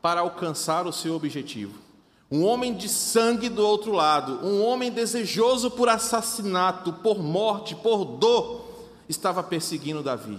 para 0.02 0.20
alcançar 0.20 0.86
o 0.86 0.92
seu 0.92 1.14
objetivo. 1.14 1.72
Um 2.30 2.44
homem 2.44 2.74
de 2.74 2.90
sangue 2.90 3.48
do 3.48 3.66
outro 3.66 3.90
lado, 3.90 4.46
um 4.46 4.62
homem 4.62 4.90
desejoso 4.90 5.70
por 5.70 5.88
assassinato, 5.88 6.92
por 6.92 7.18
morte, 7.18 7.74
por 7.74 8.04
dor, 8.04 8.66
estava 9.08 9.42
perseguindo 9.42 10.02
Davi. 10.02 10.38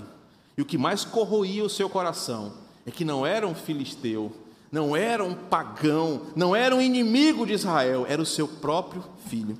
E 0.55 0.61
o 0.61 0.65
que 0.65 0.77
mais 0.77 1.03
corroía 1.03 1.63
o 1.63 1.69
seu 1.69 1.89
coração 1.89 2.53
é 2.85 2.91
que 2.91 3.03
não 3.03 3.25
era 3.25 3.47
um 3.47 3.55
filisteu, 3.55 4.31
não 4.71 4.95
era 4.95 5.23
um 5.23 5.33
pagão, 5.33 6.27
não 6.35 6.55
era 6.55 6.75
um 6.75 6.81
inimigo 6.81 7.43
de 7.43 7.53
Israel, 7.53 8.05
era 8.07 8.21
o 8.21 8.25
seu 8.25 8.47
próprio 8.47 9.03
filho. 9.27 9.57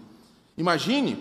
Imagine 0.55 1.17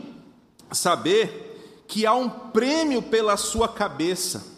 saber 0.71 1.85
que 1.89 2.05
há 2.05 2.13
um 2.13 2.29
prêmio 2.29 3.01
pela 3.01 3.39
sua 3.39 3.67
cabeça 3.67 4.50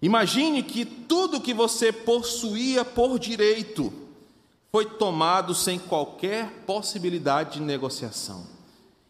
Imagine 0.00 0.62
que 0.62 0.84
tudo 0.84 1.40
que 1.40 1.52
você 1.52 1.92
possuía 1.92 2.84
por 2.84 3.18
direito 3.18 3.92
foi 4.70 4.84
tomado 4.84 5.54
sem 5.54 5.78
qualquer 5.78 6.50
possibilidade 6.66 7.54
de 7.54 7.60
negociação. 7.60 8.46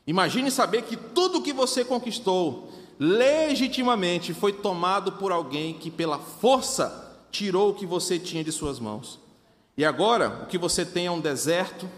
Imagine 0.06 0.50
saber 0.50 0.82
que 0.82 0.96
tudo 0.96 1.42
que 1.42 1.52
você 1.52 1.84
conquistou 1.84 2.72
legitimamente 2.98 4.32
foi 4.32 4.52
tomado 4.52 5.12
por 5.12 5.30
alguém 5.30 5.74
que, 5.74 5.90
pela 5.90 6.18
força, 6.18 7.20
tirou 7.30 7.70
o 7.70 7.74
que 7.74 7.84
você 7.84 8.18
tinha 8.18 8.42
de 8.42 8.50
suas 8.50 8.80
mãos. 8.80 9.18
E 9.76 9.84
agora, 9.84 10.40
o 10.42 10.46
que 10.46 10.58
você 10.58 10.84
tem 10.84 11.06
é 11.06 11.10
um 11.10 11.20
deserto, 11.20 11.88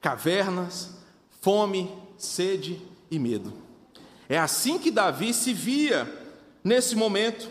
cavernas, 0.00 0.90
fome, 1.40 1.90
sede 2.18 2.80
e 3.10 3.18
medo. 3.18 3.52
É 4.28 4.38
assim 4.38 4.78
que 4.78 4.90
Davi 4.90 5.32
se 5.32 5.52
via 5.52 6.10
nesse 6.62 6.96
momento. 6.96 7.48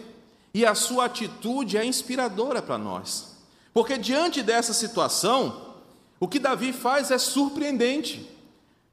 E 0.53 0.65
a 0.65 0.75
sua 0.75 1.05
atitude 1.05 1.77
é 1.77 1.83
inspiradora 1.83 2.62
para 2.62 2.77
nós. 2.77 3.38
Porque 3.74 3.98
diante 3.98 4.43
dessa 4.43 4.72
situação, 4.72 5.74
o 6.19 6.27
que 6.27 6.38
Davi 6.38 6.72
faz 6.72 7.10
é 7.10 7.17
surpreendente. 7.17 8.29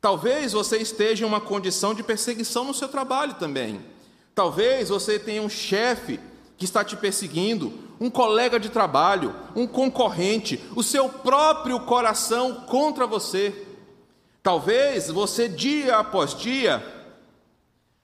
Talvez 0.00 0.52
você 0.52 0.78
esteja 0.78 1.24
em 1.24 1.28
uma 1.28 1.40
condição 1.40 1.94
de 1.94 2.02
perseguição 2.02 2.64
no 2.64 2.72
seu 2.72 2.88
trabalho 2.88 3.34
também. 3.34 3.84
Talvez 4.34 4.88
você 4.88 5.18
tenha 5.18 5.42
um 5.42 5.50
chefe 5.50 6.18
que 6.56 6.64
está 6.64 6.82
te 6.82 6.96
perseguindo, 6.96 7.72
um 8.00 8.08
colega 8.08 8.58
de 8.58 8.70
trabalho, 8.70 9.34
um 9.54 9.66
concorrente, 9.66 10.58
o 10.75 10.82
seu 10.82 11.10
próprio 11.10 11.80
coração 11.80 12.54
contra 12.66 13.06
você. 13.06 13.66
Talvez 14.42 15.08
você, 15.08 15.46
dia 15.46 15.99
após 15.99 16.34
dia, 16.34 16.82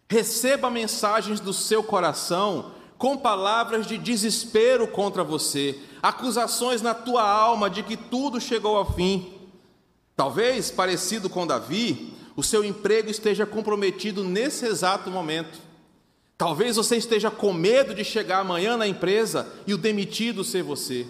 receba 0.09 0.71
mensagens 0.71 1.41
do 1.41 1.55
seu 1.55 1.83
coração 1.83 2.76
com 2.99 3.17
palavras 3.17 3.87
de 3.87 3.99
desespero 3.99 4.89
contra 4.89 5.23
você, 5.23 5.79
acusações 6.03 6.81
na 6.81 6.95
tua 6.95 7.29
alma 7.29 7.69
de 7.69 7.83
que 7.83 7.97
tudo 7.97 8.41
chegou 8.41 8.77
ao 8.77 8.93
fim. 8.95 9.35
Talvez, 10.17 10.71
parecido 10.71 11.29
com 11.29 11.47
Davi, 11.47 12.15
o 12.35 12.43
seu 12.43 12.65
emprego 12.65 13.11
esteja 13.11 13.45
comprometido 13.45 14.25
nesse 14.25 14.67
exato 14.67 15.11
momento. 15.11 15.59
Talvez 16.39 16.77
você 16.77 16.97
esteja 16.97 17.31
com 17.31 17.53
medo 17.53 17.95
de 17.95 18.05
chegar 18.05 18.41
amanhã 18.41 18.77
na 18.77 18.87
empresa 18.87 19.47
e 19.67 19.75
o 19.75 19.79
demitido 19.79 20.45
ser 20.45 20.63
você. 20.63 21.07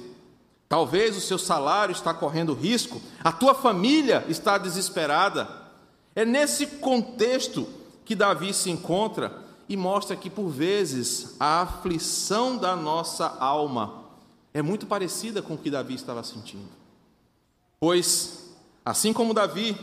Talvez 0.69 1.17
o 1.17 1.21
seu 1.21 1.39
salário 1.39 1.93
está 1.93 2.13
correndo 2.13 2.53
risco, 2.53 3.01
a 3.23 3.31
tua 3.31 3.55
família 3.55 4.25
está 4.29 4.59
desesperada. 4.59 5.49
É 6.15 6.25
nesse 6.25 6.67
contexto 6.67 7.69
que 8.05 8.15
Davi 8.15 8.53
se 8.53 8.71
encontra 8.71 9.46
e 9.69 9.77
mostra 9.77 10.17
que, 10.17 10.31
por 10.31 10.49
vezes, 10.49 11.35
a 11.41 11.63
aflição 11.63 12.57
da 12.57 12.77
nossa 12.77 13.27
alma 13.27 14.05
é 14.55 14.63
muito 14.63 14.87
parecida 14.87 15.43
com 15.43 15.55
o 15.55 15.59
que 15.59 15.71
Davi 15.71 15.95
estava 15.95 16.23
sentindo. 16.23 16.69
Pois, 17.79 18.55
assim 18.85 19.13
como 19.13 19.35
Davi, 19.35 19.77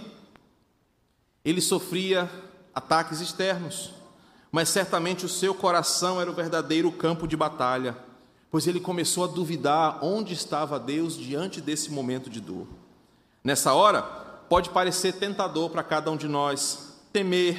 ele 1.43 1.61
sofria 1.61 2.29
ataques 2.73 3.19
externos, 3.19 3.91
mas 4.51 4.69
certamente 4.69 5.25
o 5.25 5.29
seu 5.29 5.53
coração 5.53 6.19
era 6.19 6.29
o 6.29 6.33
verdadeiro 6.33 6.91
campo 6.91 7.27
de 7.27 7.35
batalha, 7.35 7.97
pois 8.49 8.65
ele 8.65 8.79
começou 8.79 9.25
a 9.25 9.27
duvidar 9.27 10.03
onde 10.03 10.33
estava 10.33 10.79
Deus 10.79 11.17
diante 11.17 11.59
desse 11.59 11.91
momento 11.91 12.29
de 12.29 12.39
dor. 12.39 12.67
Nessa 13.43 13.73
hora, 13.73 14.01
pode 14.01 14.69
parecer 14.69 15.13
tentador 15.13 15.69
para 15.69 15.83
cada 15.83 16.09
um 16.09 16.17
de 16.17 16.27
nós 16.27 16.93
temer, 17.11 17.57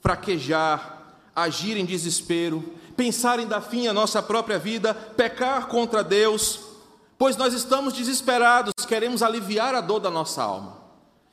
fraquejar, 0.00 0.97
agir 1.42 1.76
em 1.76 1.84
desespero, 1.84 2.64
pensar 2.96 3.38
em 3.38 3.46
dar 3.46 3.60
fim 3.60 3.86
à 3.86 3.92
nossa 3.92 4.22
própria 4.22 4.58
vida, 4.58 4.92
pecar 4.92 5.66
contra 5.68 6.02
Deus, 6.02 6.60
pois 7.16 7.36
nós 7.36 7.54
estamos 7.54 7.94
desesperados, 7.94 8.72
queremos 8.86 9.22
aliviar 9.22 9.74
a 9.74 9.80
dor 9.80 10.00
da 10.00 10.10
nossa 10.10 10.42
alma. 10.42 10.78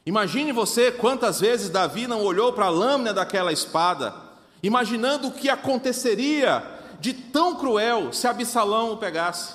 Imagine 0.06 0.52
você 0.52 0.92
quantas 0.92 1.40
vezes 1.40 1.70
Davi 1.70 2.06
não 2.06 2.24
olhou 2.24 2.54
para 2.54 2.68
a 2.68 2.70
lâmina 2.70 3.14
daquela 3.14 3.52
espada, 3.52 4.14
imaginando 4.62 5.30
o 5.30 5.32
que 5.32 5.50
aconteceria 5.50 6.64
de 7.00 7.14
tão 7.14 7.56
cruel 7.56 8.14
se 8.14 8.28
Absalão 8.28 8.94
o 8.94 8.98
pegasse. 8.98 9.54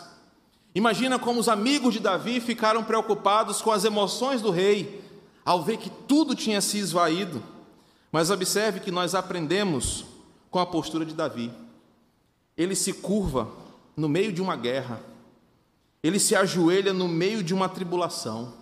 Imagina 0.74 1.18
como 1.18 1.40
os 1.40 1.48
amigos 1.48 1.94
de 1.94 2.00
Davi 2.00 2.40
ficaram 2.40 2.82
preocupados 2.82 3.62
com 3.62 3.70
as 3.70 3.84
emoções 3.84 4.42
do 4.42 4.50
rei, 4.50 5.04
ao 5.44 5.62
ver 5.62 5.76
que 5.78 5.90
tudo 5.90 6.34
tinha 6.34 6.60
se 6.60 6.78
esvaído. 6.78 7.42
Mas 8.12 8.30
observe 8.30 8.80
que 8.80 8.90
nós 8.90 9.14
aprendemos 9.14 10.04
com 10.50 10.58
a 10.58 10.66
postura 10.66 11.04
de 11.04 11.14
Davi. 11.14 11.50
Ele 12.56 12.74
se 12.74 12.92
curva 12.92 13.48
no 13.96 14.08
meio 14.08 14.32
de 14.32 14.42
uma 14.42 14.56
guerra, 14.56 15.00
ele 16.02 16.18
se 16.18 16.34
ajoelha 16.34 16.92
no 16.92 17.08
meio 17.08 17.42
de 17.42 17.54
uma 17.54 17.68
tribulação, 17.68 18.54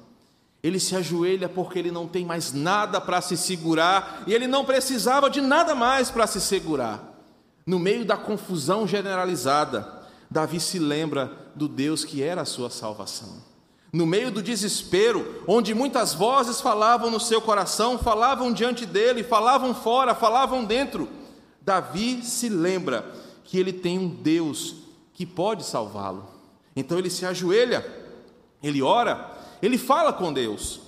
ele 0.63 0.81
se 0.81 0.97
ajoelha 0.97 1.49
porque 1.49 1.79
ele 1.79 1.91
não 1.91 2.07
tem 2.09 2.25
mais 2.25 2.53
nada 2.53 3.01
para 3.01 3.21
se 3.21 3.37
segurar 3.37 4.25
e 4.27 4.35
ele 4.35 4.47
não 4.47 4.65
precisava 4.65 5.31
de 5.31 5.41
nada 5.41 5.75
mais 5.75 6.11
para 6.11 6.27
se 6.27 6.41
segurar. 6.41 7.17
No 7.65 7.79
meio 7.79 8.05
da 8.05 8.17
confusão 8.17 8.87
generalizada, 8.87 9.87
Davi 10.31 10.59
se 10.59 10.79
lembra 10.79 11.31
do 11.55 11.69
Deus 11.69 12.05
que 12.05 12.23
era 12.23 12.43
a 12.43 12.47
sua 12.47 12.71
salvação. 12.71 13.49
No 13.93 14.05
meio 14.05 14.31
do 14.31 14.43
desespero, 14.43 15.43
onde 15.47 15.75
muitas 15.75 16.13
vozes 16.13 16.61
falavam 16.61 17.11
no 17.11 17.21
seu 17.21 17.41
coração, 17.41 17.99
falavam 17.99 18.53
diante 18.53 18.85
dele, 18.85 19.23
falavam 19.23 19.75
fora, 19.75 20.15
falavam 20.15 20.65
dentro, 20.65 21.09
Davi 21.69 22.23
se 22.23 22.49
lembra 22.49 23.05
que 23.45 23.59
ele 23.59 23.75
tem 23.75 23.99
um 23.99 24.09
Deus 24.09 24.77
que 25.13 25.27
pode 25.27 25.67
salvá-lo. 25.67 26.27
Então 26.75 26.99
ele 26.99 27.11
se 27.11 27.27
ajoelha, 27.27 27.87
ele 28.63 28.81
ora, 28.81 29.37
ele 29.61 29.77
fala 29.77 30.11
com 30.11 30.33
Deus. 30.33 30.81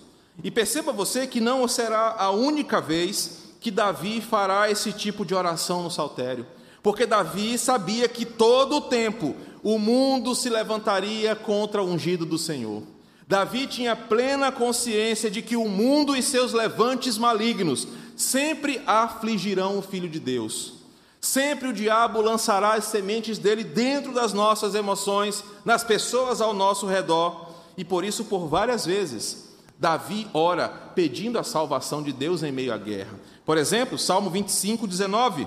E 0.42 0.50
perceba 0.50 0.90
você 0.90 1.26
que 1.26 1.38
não 1.38 1.68
será 1.68 2.16
a 2.18 2.30
única 2.30 2.80
vez 2.80 3.52
que 3.60 3.70
Davi 3.70 4.22
fará 4.22 4.70
esse 4.70 4.90
tipo 4.90 5.22
de 5.22 5.34
oração 5.34 5.82
no 5.82 5.90
saltério, 5.90 6.46
porque 6.82 7.04
Davi 7.04 7.58
sabia 7.58 8.08
que 8.08 8.24
todo 8.24 8.76
o 8.76 8.80
tempo 8.80 9.36
o 9.62 9.78
mundo 9.78 10.34
se 10.34 10.48
levantaria 10.48 11.36
contra 11.36 11.82
o 11.82 11.92
ungido 11.92 12.24
do 12.24 12.38
Senhor. 12.38 12.82
Davi 13.28 13.66
tinha 13.66 13.94
plena 13.94 14.50
consciência 14.50 15.30
de 15.30 15.42
que 15.42 15.56
o 15.56 15.68
mundo 15.68 16.16
e 16.16 16.22
seus 16.22 16.54
levantes 16.54 17.18
malignos 17.18 17.86
sempre 18.20 18.82
afligirão 18.86 19.78
o 19.78 19.82
Filho 19.82 20.08
de 20.08 20.20
Deus, 20.20 20.80
Sempre 21.20 21.68
o 21.68 21.72
diabo 21.72 22.22
lançará 22.22 22.74
as 22.74 22.86
sementes 22.86 23.36
dele 23.36 23.62
dentro 23.62 24.12
das 24.12 24.32
nossas 24.32 24.74
emoções, 24.74 25.44
nas 25.66 25.84
pessoas 25.84 26.40
ao 26.40 26.54
nosso 26.54 26.86
redor, 26.86 27.50
e 27.76 27.84
por 27.84 28.04
isso, 28.04 28.24
por 28.24 28.46
várias 28.46 28.86
vezes, 28.86 29.50
Davi 29.78 30.26
ora 30.32 30.68
pedindo 30.94 31.38
a 31.38 31.44
salvação 31.44 32.02
de 32.02 32.12
Deus 32.12 32.42
em 32.42 32.50
meio 32.50 32.72
à 32.72 32.78
guerra. 32.78 33.20
Por 33.44 33.58
exemplo, 33.58 33.98
Salmo 33.98 34.30
25, 34.30 34.86
19. 34.86 35.46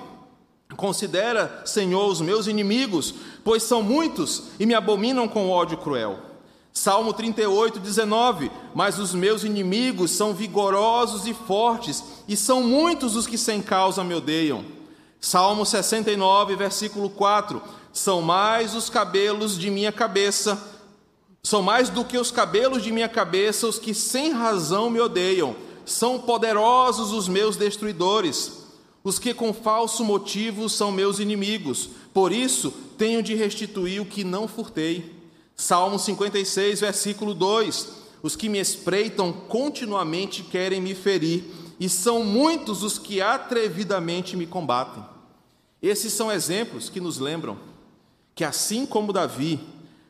Considera, 0.75 1.63
Senhor, 1.65 2.07
os 2.07 2.21
meus 2.21 2.45
inimigos, 2.45 3.13
pois 3.43 3.63
são 3.63 3.81
muitos 3.81 4.43
e 4.59 4.65
me 4.65 4.75
abominam 4.75 5.27
com 5.27 5.49
ódio 5.49 5.77
cruel. 5.77 6.19
Salmo 6.73 7.13
38, 7.13 7.79
19. 7.79 8.51
Mas 8.73 8.99
os 8.99 9.13
meus 9.13 9.43
inimigos 9.43 10.11
são 10.11 10.33
vigorosos 10.33 11.27
e 11.27 11.33
fortes, 11.33 12.03
e 12.27 12.35
são 12.35 12.63
muitos 12.63 13.15
os 13.15 13.27
que 13.27 13.37
sem 13.37 13.61
causa 13.61 14.03
me 14.03 14.13
odeiam. 14.13 14.65
Salmo 15.21 15.65
69, 15.65 16.55
versículo 16.55 17.09
4. 17.09 17.61
São 17.93 18.21
mais 18.21 18.75
os 18.75 18.89
cabelos 18.89 19.57
de 19.57 19.69
minha 19.69 19.91
cabeça 19.91 20.73
são 21.45 21.61
mais 21.61 21.89
do 21.89 22.05
que 22.05 22.17
os 22.17 22.31
cabelos 22.31 22.81
de 22.81 22.89
minha 22.89 23.09
cabeça 23.09 23.67
os 23.67 23.77
que 23.77 23.93
sem 23.93 24.31
razão 24.31 24.89
me 24.89 25.01
odeiam. 25.01 25.53
São 25.85 26.17
poderosos 26.17 27.11
os 27.11 27.27
meus 27.27 27.57
destruidores. 27.57 28.63
Os 29.03 29.19
que 29.19 29.33
com 29.33 29.53
falso 29.53 30.05
motivo 30.05 30.69
são 30.69 30.89
meus 30.89 31.19
inimigos. 31.19 31.89
Por 32.13 32.31
isso 32.31 32.71
tenho 32.97 33.21
de 33.21 33.35
restituir 33.35 34.01
o 34.01 34.05
que 34.05 34.23
não 34.23 34.47
furtei. 34.47 35.12
Salmo 35.55 35.99
56, 35.99 36.81
versículo 36.81 37.33
2. 37.33 38.03
Os 38.21 38.35
que 38.35 38.49
me 38.49 38.59
espreitam 38.59 39.33
continuamente 39.33 40.43
querem 40.43 40.81
me 40.81 40.95
ferir, 40.95 41.43
e 41.79 41.89
são 41.89 42.23
muitos 42.23 42.83
os 42.83 42.97
que 42.97 43.21
atrevidamente 43.21 44.37
me 44.37 44.47
combatem. 44.47 45.03
Esses 45.81 46.13
são 46.13 46.31
exemplos 46.31 46.89
que 46.89 47.01
nos 47.01 47.19
lembram 47.19 47.57
que, 48.33 48.43
assim 48.43 48.85
como 48.85 49.11
Davi, 49.11 49.59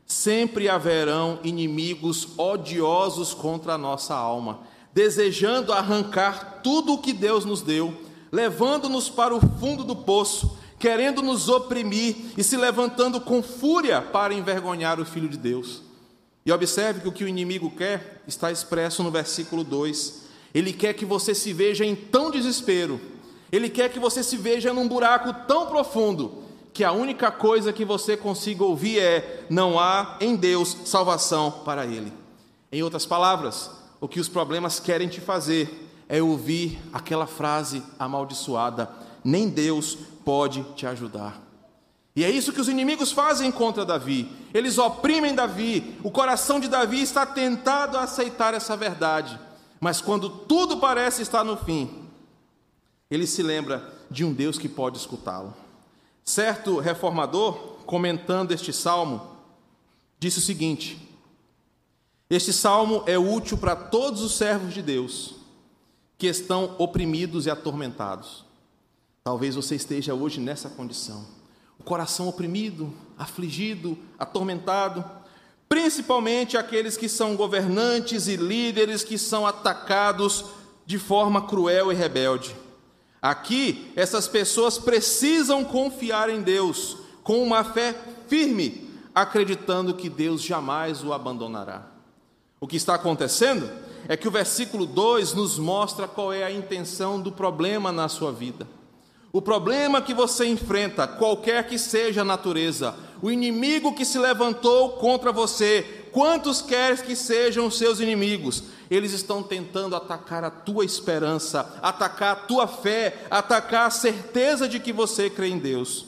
Sempre 0.06 0.70
haverão 0.70 1.40
inimigos 1.44 2.28
odiosos 2.38 3.34
contra 3.34 3.74
a 3.74 3.78
nossa 3.78 4.14
alma, 4.14 4.60
desejando 4.94 5.72
arrancar 5.72 6.62
tudo 6.62 6.94
o 6.94 6.98
que 6.98 7.14
Deus 7.14 7.46
nos 7.46 7.62
deu, 7.62 7.94
levando-nos 8.32 9.10
para 9.10 9.34
o 9.34 9.40
fundo 9.40 9.84
do 9.84 9.96
poço, 9.96 10.58
querendo 10.84 11.22
nos 11.22 11.48
oprimir 11.48 12.14
e 12.38 12.44
se 12.44 12.58
levantando 12.58 13.22
com 13.22 13.42
fúria 13.42 14.02
para 14.02 14.34
envergonhar 14.34 15.00
o 15.00 15.06
Filho 15.06 15.30
de 15.30 15.38
Deus. 15.38 15.82
E 16.46 16.52
observe 16.52 17.00
que 17.00 17.08
o 17.08 17.12
que 17.14 17.24
o 17.24 17.28
inimigo 17.28 17.72
quer 17.72 18.22
está 18.28 18.52
expresso 18.52 19.02
no 19.02 19.10
versículo 19.10 19.64
2. 19.64 20.24
Ele 20.54 20.74
quer 20.74 20.94
que 20.94 21.06
você 21.06 21.34
se 21.34 21.54
veja 21.54 21.86
em 21.86 21.96
tão 21.96 22.30
desespero, 22.30 23.00
ele 23.50 23.70
quer 23.70 23.94
que 23.94 23.98
você 23.98 24.22
se 24.22 24.36
veja 24.36 24.74
num 24.74 24.86
buraco 24.86 25.34
tão 25.48 25.68
profundo, 25.68 26.44
que 26.74 26.84
a 26.84 26.92
única 26.92 27.32
coisa 27.32 27.72
que 27.72 27.86
você 27.86 28.18
consiga 28.18 28.66
ouvir 28.66 29.00
é: 29.00 29.46
não 29.50 29.80
há 29.80 30.18
em 30.20 30.36
Deus 30.36 30.76
salvação 30.84 31.50
para 31.64 31.86
ele. 31.86 32.12
Em 32.74 32.84
outras 32.84 33.06
palavras, 33.06 33.72
o 34.02 34.08
que 34.10 34.20
os 34.20 34.28
problemas 34.28 34.82
querem 34.82 35.08
te 35.08 35.22
fazer 35.22 35.90
é 36.10 36.22
ouvir 36.22 36.78
aquela 36.92 37.26
frase 37.26 37.82
amaldiçoada: 37.98 38.90
nem 39.24 39.48
Deus 39.48 39.98
pode 40.24 40.64
te 40.76 40.86
ajudar. 40.86 41.42
E 42.16 42.24
é 42.24 42.30
isso 42.30 42.54
que 42.54 42.62
os 42.62 42.70
inimigos 42.70 43.12
fazem 43.12 43.52
contra 43.52 43.86
Davi. 43.86 44.30
Eles 44.54 44.78
oprimem 44.78 45.34
Davi. 45.34 45.98
O 46.04 46.12
coração 46.12 46.60
de 46.60 46.68
Davi 46.68 47.02
está 47.02 47.26
tentado 47.26 47.98
a 47.98 48.04
aceitar 48.04 48.54
essa 48.54 48.78
verdade. 48.78 49.40
Mas 49.80 50.00
quando 50.00 50.30
tudo 50.30 50.78
parece 50.78 51.24
estar 51.24 51.44
no 51.44 51.58
fim, 51.58 52.08
ele 53.10 53.26
se 53.26 53.42
lembra 53.42 53.94
de 54.10 54.24
um 54.24 54.32
Deus 54.32 54.58
que 54.58 54.70
pode 54.70 54.98
escutá-lo. 54.98 55.54
Certo 56.24 56.80
reformador, 56.80 57.56
comentando 57.86 58.52
este 58.52 58.72
salmo, 58.72 59.22
disse 60.20 60.38
o 60.38 60.42
seguinte: 60.42 60.98
Este 62.30 62.54
salmo 62.54 63.04
é 63.08 63.18
útil 63.18 63.58
para 63.58 63.76
todos 63.76 64.22
os 64.22 64.36
servos 64.36 64.74
de 64.74 64.82
Deus 64.82 65.36
que 66.18 66.28
estão 66.28 66.76
oprimidos 66.78 67.46
e 67.48 67.50
atormentados. 67.50 68.46
Talvez 69.26 69.56
você 69.56 69.76
esteja 69.76 70.14
hoje 70.14 70.42
nessa 70.42 70.70
condição. 70.70 71.26
O 71.80 71.84
coração 71.84 72.28
oprimido, 72.28 72.94
afligido, 73.18 73.98
atormentado, 74.20 75.02
principalmente 75.70 76.58
aqueles 76.58 76.98
que 76.98 77.08
são 77.08 77.34
governantes 77.38 78.28
e 78.28 78.36
líderes 78.36 79.02
que 79.02 79.18
são 79.18 79.48
atacados 79.48 80.44
de 80.86 81.00
forma 81.00 81.48
cruel 81.48 81.90
e 81.90 81.96
rebelde. 81.96 82.54
Aqui, 83.22 83.94
essas 83.96 84.28
pessoas 84.28 84.78
precisam 84.78 85.64
confiar 85.64 86.30
em 86.30 86.42
Deus 86.42 86.98
com 87.24 87.42
uma 87.42 87.64
fé 87.64 87.96
firme, 88.28 88.90
acreditando 89.16 89.94
que 89.94 90.10
Deus 90.10 90.42
jamais 90.42 91.02
o 91.02 91.14
abandonará. 91.14 91.88
O 92.60 92.68
que 92.68 92.76
está 92.76 92.96
acontecendo 92.96 93.72
é 94.10 94.18
que 94.18 94.28
o 94.28 94.32
versículo 94.32 94.86
2 94.86 95.34
nos 95.34 95.58
mostra 95.58 96.10
qual 96.10 96.34
é 96.34 96.44
a 96.44 96.52
intenção 96.52 97.22
do 97.22 97.32
problema 97.32 97.90
na 97.90 98.10
sua 98.10 98.34
vida. 98.34 98.68
O 99.36 99.42
problema 99.42 100.00
que 100.00 100.14
você 100.14 100.46
enfrenta, 100.46 101.08
qualquer 101.08 101.66
que 101.66 101.80
seja 101.80 102.22
a 102.22 102.24
natureza, 102.24 102.94
o 103.20 103.32
inimigo 103.32 103.96
que 103.96 104.06
se 104.06 104.20
levantou 104.20 104.92
contra 104.92 105.32
você, 105.32 106.06
quantos 106.12 106.62
queres 106.62 107.02
que 107.02 107.16
sejam 107.16 107.66
os 107.66 107.76
seus 107.76 108.00
inimigos, 108.00 108.66
eles 108.92 109.12
estão 109.12 109.42
tentando 109.42 109.96
atacar 109.96 110.44
a 110.44 110.52
tua 110.52 110.86
esperança, 110.86 111.80
atacar 111.82 112.34
a 112.34 112.36
tua 112.36 112.68
fé, 112.68 113.26
atacar 113.32 113.88
a 113.88 113.90
certeza 113.90 114.70
de 114.70 114.80
que 114.80 114.94
você 114.94 115.32
crê 115.32 115.48
em 115.48 115.58
Deus. 115.58 116.06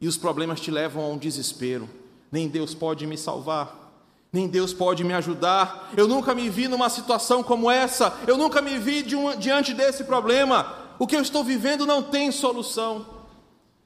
E 0.00 0.08
os 0.08 0.16
problemas 0.16 0.58
te 0.58 0.70
levam 0.70 1.04
a 1.04 1.08
um 1.08 1.18
desespero. 1.18 1.86
Nem 2.32 2.48
Deus 2.48 2.74
pode 2.74 3.06
me 3.06 3.18
salvar, 3.18 3.92
nem 4.32 4.48
Deus 4.48 4.72
pode 4.72 5.04
me 5.04 5.12
ajudar. 5.12 5.92
Eu 5.94 6.08
nunca 6.08 6.34
me 6.34 6.48
vi 6.48 6.68
numa 6.68 6.88
situação 6.88 7.42
como 7.42 7.70
essa, 7.70 8.18
eu 8.26 8.38
nunca 8.38 8.62
me 8.62 8.78
vi 8.78 9.02
de 9.02 9.14
um, 9.14 9.36
diante 9.36 9.74
desse 9.74 10.04
problema. 10.04 10.85
O 10.98 11.06
que 11.06 11.16
eu 11.16 11.20
estou 11.20 11.44
vivendo 11.44 11.86
não 11.86 12.02
tem 12.02 12.30
solução. 12.30 13.06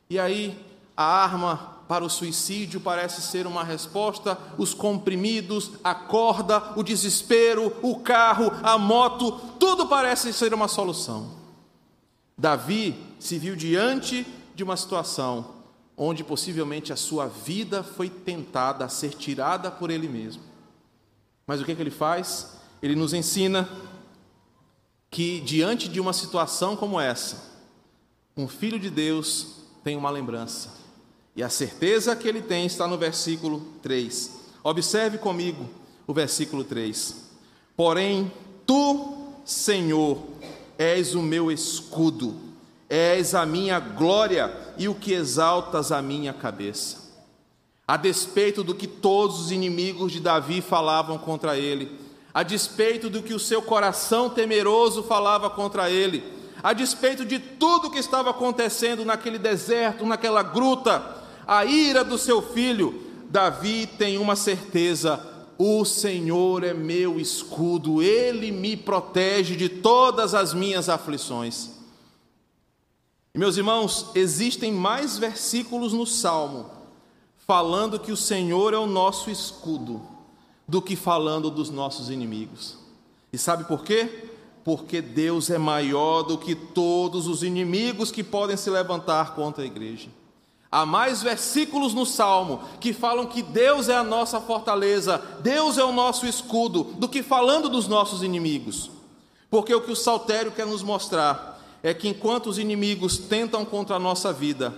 E 0.08 0.18
aí, 0.18 0.58
a 0.96 1.04
arma 1.04 1.78
para 1.88 2.04
o 2.04 2.10
suicídio 2.10 2.80
parece 2.80 3.20
ser 3.20 3.46
uma 3.48 3.64
resposta, 3.64 4.38
os 4.56 4.72
comprimidos, 4.72 5.72
a 5.82 5.92
corda, 5.92 6.72
o 6.76 6.84
desespero, 6.84 7.76
o 7.82 7.98
carro, 7.98 8.52
a 8.62 8.78
moto, 8.78 9.32
tudo 9.58 9.88
parece 9.88 10.32
ser 10.32 10.54
uma 10.54 10.68
solução. 10.68 11.32
Davi 12.38 12.94
se 13.18 13.38
viu 13.38 13.56
diante 13.56 14.24
de 14.54 14.62
uma 14.62 14.76
situação 14.76 15.60
onde 15.96 16.22
possivelmente 16.22 16.92
a 16.92 16.96
sua 16.96 17.26
vida 17.26 17.82
foi 17.82 18.08
tentada 18.08 18.84
a 18.84 18.88
ser 18.88 19.10
tirada 19.10 19.70
por 19.70 19.90
ele 19.90 20.08
mesmo. 20.08 20.42
Mas 21.46 21.60
o 21.60 21.64
que, 21.64 21.72
é 21.72 21.74
que 21.74 21.82
ele 21.82 21.90
faz? 21.90 22.56
Ele 22.80 22.94
nos 22.94 23.12
ensina 23.12 23.68
que 25.10 25.40
diante 25.40 25.88
de 25.88 26.00
uma 26.00 26.12
situação 26.12 26.76
como 26.76 27.00
essa, 27.00 27.50
um 28.36 28.46
filho 28.46 28.78
de 28.78 28.88
Deus 28.88 29.56
tem 29.82 29.96
uma 29.96 30.10
lembrança 30.10 30.80
e 31.34 31.42
a 31.42 31.48
certeza 31.48 32.14
que 32.14 32.28
ele 32.28 32.42
tem 32.42 32.66
está 32.66 32.86
no 32.86 32.98
versículo 32.98 33.60
3. 33.82 34.38
Observe 34.62 35.18
comigo 35.18 35.68
o 36.06 36.12
versículo 36.12 36.64
3. 36.64 37.30
Porém, 37.76 38.30
tu, 38.66 39.32
Senhor, 39.44 40.18
és 40.76 41.14
o 41.14 41.22
meu 41.22 41.50
escudo, 41.50 42.36
és 42.88 43.34
a 43.34 43.46
minha 43.46 43.78
glória 43.78 44.54
e 44.76 44.88
o 44.88 44.94
que 44.94 45.12
exaltas 45.12 45.92
a 45.92 46.02
minha 46.02 46.32
cabeça. 46.32 47.10
A 47.86 47.96
despeito 47.96 48.62
do 48.62 48.74
que 48.74 48.86
todos 48.86 49.40
os 49.40 49.50
inimigos 49.50 50.12
de 50.12 50.20
Davi 50.20 50.60
falavam 50.60 51.16
contra 51.16 51.56
ele, 51.56 51.90
a 52.32 52.42
despeito 52.42 53.10
do 53.10 53.22
que 53.22 53.34
o 53.34 53.38
seu 53.38 53.60
coração 53.60 54.30
temeroso 54.30 55.02
falava 55.02 55.50
contra 55.50 55.90
ele, 55.90 56.22
a 56.62 56.72
despeito 56.72 57.24
de 57.24 57.38
tudo 57.38 57.90
que 57.90 57.98
estava 57.98 58.30
acontecendo 58.30 59.04
naquele 59.04 59.38
deserto, 59.38 60.06
naquela 60.06 60.42
gruta, 60.42 61.16
a 61.46 61.64
ira 61.64 62.04
do 62.04 62.18
seu 62.18 62.40
filho, 62.42 63.02
Davi 63.28 63.86
tem 63.86 64.18
uma 64.18 64.36
certeza: 64.36 65.26
o 65.58 65.84
Senhor 65.84 66.62
é 66.62 66.74
meu 66.74 67.18
escudo, 67.18 68.02
ele 68.02 68.50
me 68.50 68.76
protege 68.76 69.56
de 69.56 69.68
todas 69.68 70.34
as 70.34 70.52
minhas 70.52 70.88
aflições. 70.88 71.70
E 73.34 73.38
meus 73.38 73.56
irmãos, 73.56 74.10
existem 74.14 74.72
mais 74.72 75.16
versículos 75.16 75.92
no 75.92 76.06
Salmo 76.06 76.70
falando 77.46 77.98
que 77.98 78.12
o 78.12 78.16
Senhor 78.16 78.74
é 78.74 78.78
o 78.78 78.86
nosso 78.86 79.30
escudo 79.30 80.00
do 80.70 80.80
que 80.80 80.94
falando 80.94 81.50
dos 81.50 81.68
nossos 81.68 82.10
inimigos. 82.10 82.78
E 83.32 83.36
sabe 83.36 83.64
por 83.64 83.82
quê? 83.82 84.28
Porque 84.62 85.02
Deus 85.02 85.50
é 85.50 85.58
maior 85.58 86.22
do 86.22 86.38
que 86.38 86.54
todos 86.54 87.26
os 87.26 87.42
inimigos 87.42 88.12
que 88.12 88.22
podem 88.22 88.56
se 88.56 88.70
levantar 88.70 89.34
contra 89.34 89.64
a 89.64 89.66
igreja. 89.66 90.08
Há 90.70 90.86
mais 90.86 91.22
versículos 91.24 91.92
no 91.92 92.06
Salmo 92.06 92.60
que 92.78 92.92
falam 92.92 93.26
que 93.26 93.42
Deus 93.42 93.88
é 93.88 93.96
a 93.96 94.04
nossa 94.04 94.40
fortaleza, 94.40 95.20
Deus 95.42 95.76
é 95.76 95.82
o 95.84 95.92
nosso 95.92 96.24
escudo, 96.24 96.84
do 96.84 97.08
que 97.08 97.20
falando 97.20 97.68
dos 97.68 97.88
nossos 97.88 98.22
inimigos. 98.22 98.92
Porque 99.50 99.74
o 99.74 99.80
que 99.80 99.90
o 99.90 99.96
saltério 99.96 100.52
quer 100.52 100.66
nos 100.66 100.84
mostrar 100.84 101.60
é 101.82 101.92
que 101.92 102.06
enquanto 102.06 102.46
os 102.46 102.58
inimigos 102.58 103.18
tentam 103.18 103.64
contra 103.64 103.96
a 103.96 103.98
nossa 103.98 104.32
vida, 104.32 104.72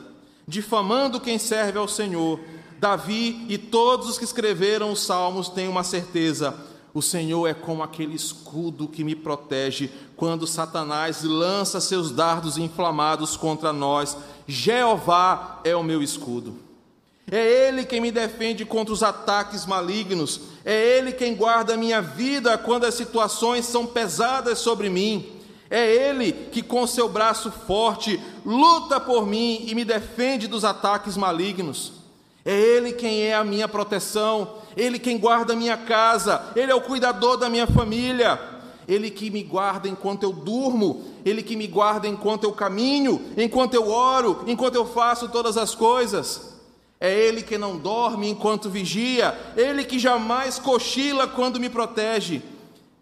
difamando 0.48 1.20
quem 1.20 1.38
serve 1.38 1.78
ao 1.78 1.86
Senhor. 1.86 2.40
Davi 2.82 3.46
e 3.48 3.56
todos 3.56 4.08
os 4.08 4.18
que 4.18 4.24
escreveram 4.24 4.90
os 4.90 5.02
salmos 5.02 5.48
têm 5.48 5.68
uma 5.68 5.84
certeza: 5.84 6.52
o 6.92 7.00
Senhor 7.00 7.46
é 7.46 7.54
como 7.54 7.80
aquele 7.80 8.16
escudo 8.16 8.88
que 8.88 9.04
me 9.04 9.14
protege 9.14 9.88
quando 10.16 10.48
Satanás 10.48 11.22
lança 11.22 11.80
seus 11.80 12.10
dardos 12.10 12.58
inflamados 12.58 13.36
contra 13.36 13.72
nós. 13.72 14.16
Jeová 14.48 15.60
é 15.62 15.76
o 15.76 15.84
meu 15.84 16.02
escudo. 16.02 16.56
É 17.30 17.68
Ele 17.68 17.84
quem 17.84 18.00
me 18.00 18.10
defende 18.10 18.64
contra 18.64 18.92
os 18.92 19.04
ataques 19.04 19.64
malignos. 19.64 20.40
É 20.64 20.98
Ele 20.98 21.12
quem 21.12 21.36
guarda 21.36 21.74
a 21.74 21.76
minha 21.76 22.02
vida 22.02 22.58
quando 22.58 22.82
as 22.84 22.94
situações 22.94 23.64
são 23.64 23.86
pesadas 23.86 24.58
sobre 24.58 24.88
mim. 24.90 25.24
É 25.70 26.08
Ele 26.08 26.32
que, 26.32 26.60
com 26.60 26.84
seu 26.88 27.08
braço 27.08 27.52
forte, 27.64 28.20
luta 28.44 28.98
por 28.98 29.24
mim 29.24 29.66
e 29.68 29.72
me 29.72 29.84
defende 29.84 30.48
dos 30.48 30.64
ataques 30.64 31.16
malignos. 31.16 32.01
É 32.44 32.58
Ele 32.58 32.92
quem 32.92 33.22
é 33.22 33.34
a 33.34 33.44
minha 33.44 33.68
proteção, 33.68 34.58
Ele 34.76 34.98
quem 34.98 35.18
guarda 35.18 35.52
a 35.52 35.56
minha 35.56 35.76
casa, 35.76 36.42
Ele 36.56 36.72
é 36.72 36.74
o 36.74 36.80
cuidador 36.80 37.36
da 37.36 37.48
minha 37.48 37.66
família, 37.66 38.40
Ele 38.88 39.10
que 39.10 39.30
me 39.30 39.42
guarda 39.42 39.88
enquanto 39.88 40.24
eu 40.24 40.32
durmo, 40.32 41.04
Ele 41.24 41.42
que 41.42 41.56
me 41.56 41.66
guarda 41.66 42.08
enquanto 42.08 42.44
eu 42.44 42.52
caminho, 42.52 43.20
enquanto 43.36 43.74
eu 43.74 43.88
oro, 43.88 44.44
enquanto 44.46 44.74
eu 44.74 44.86
faço 44.86 45.28
todas 45.28 45.56
as 45.56 45.74
coisas. 45.74 46.52
É 46.98 47.12
Ele 47.12 47.42
que 47.42 47.58
não 47.58 47.76
dorme 47.76 48.28
enquanto 48.28 48.70
vigia, 48.70 49.38
Ele 49.56 49.84
que 49.84 49.98
jamais 49.98 50.58
cochila 50.58 51.28
quando 51.28 51.60
me 51.60 51.68
protege. 51.68 52.42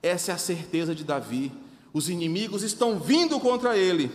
Essa 0.02 0.32
é 0.32 0.34
a 0.34 0.38
certeza 0.38 0.94
de 0.94 1.04
Davi. 1.04 1.52
Os 1.92 2.08
inimigos 2.08 2.62
estão 2.62 2.98
vindo 2.98 3.38
contra 3.40 3.76
ele, 3.76 4.10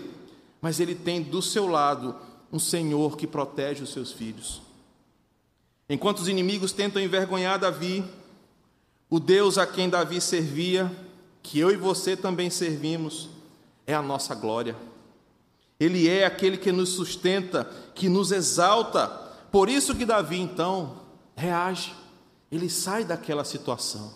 mas 0.61 0.79
ele 0.79 0.95
tem 0.95 1.21
do 1.21 1.41
seu 1.41 1.67
lado 1.67 2.15
um 2.51 2.59
Senhor 2.59 3.17
que 3.17 3.27
protege 3.27 3.83
os 3.83 3.91
seus 3.91 4.11
filhos. 4.11 4.61
Enquanto 5.87 6.19
os 6.19 6.27
inimigos 6.27 6.71
tentam 6.71 7.01
envergonhar 7.01 7.59
Davi, 7.59 8.03
o 9.09 9.19
Deus 9.19 9.57
a 9.57 9.67
quem 9.67 9.87
Davi 9.87 10.19
servia, 10.19 10.91
que 11.43 11.59
eu 11.59 11.69
e 11.69 11.75
você 11.75 12.17
também 12.17 12.49
servimos, 12.49 13.29
é 13.85 13.93
a 13.93 14.01
nossa 14.01 14.33
glória. 14.33 14.75
Ele 15.79 16.09
é 16.09 16.25
aquele 16.25 16.57
que 16.57 16.71
nos 16.71 16.89
sustenta, 16.89 17.69
que 17.93 18.09
nos 18.09 18.31
exalta. 18.31 19.07
Por 19.51 19.69
isso 19.69 19.93
que 19.93 20.05
Davi 20.05 20.39
então 20.39 21.01
reage. 21.35 21.93
Ele 22.51 22.69
sai 22.69 23.03
daquela 23.03 23.43
situação. 23.43 24.11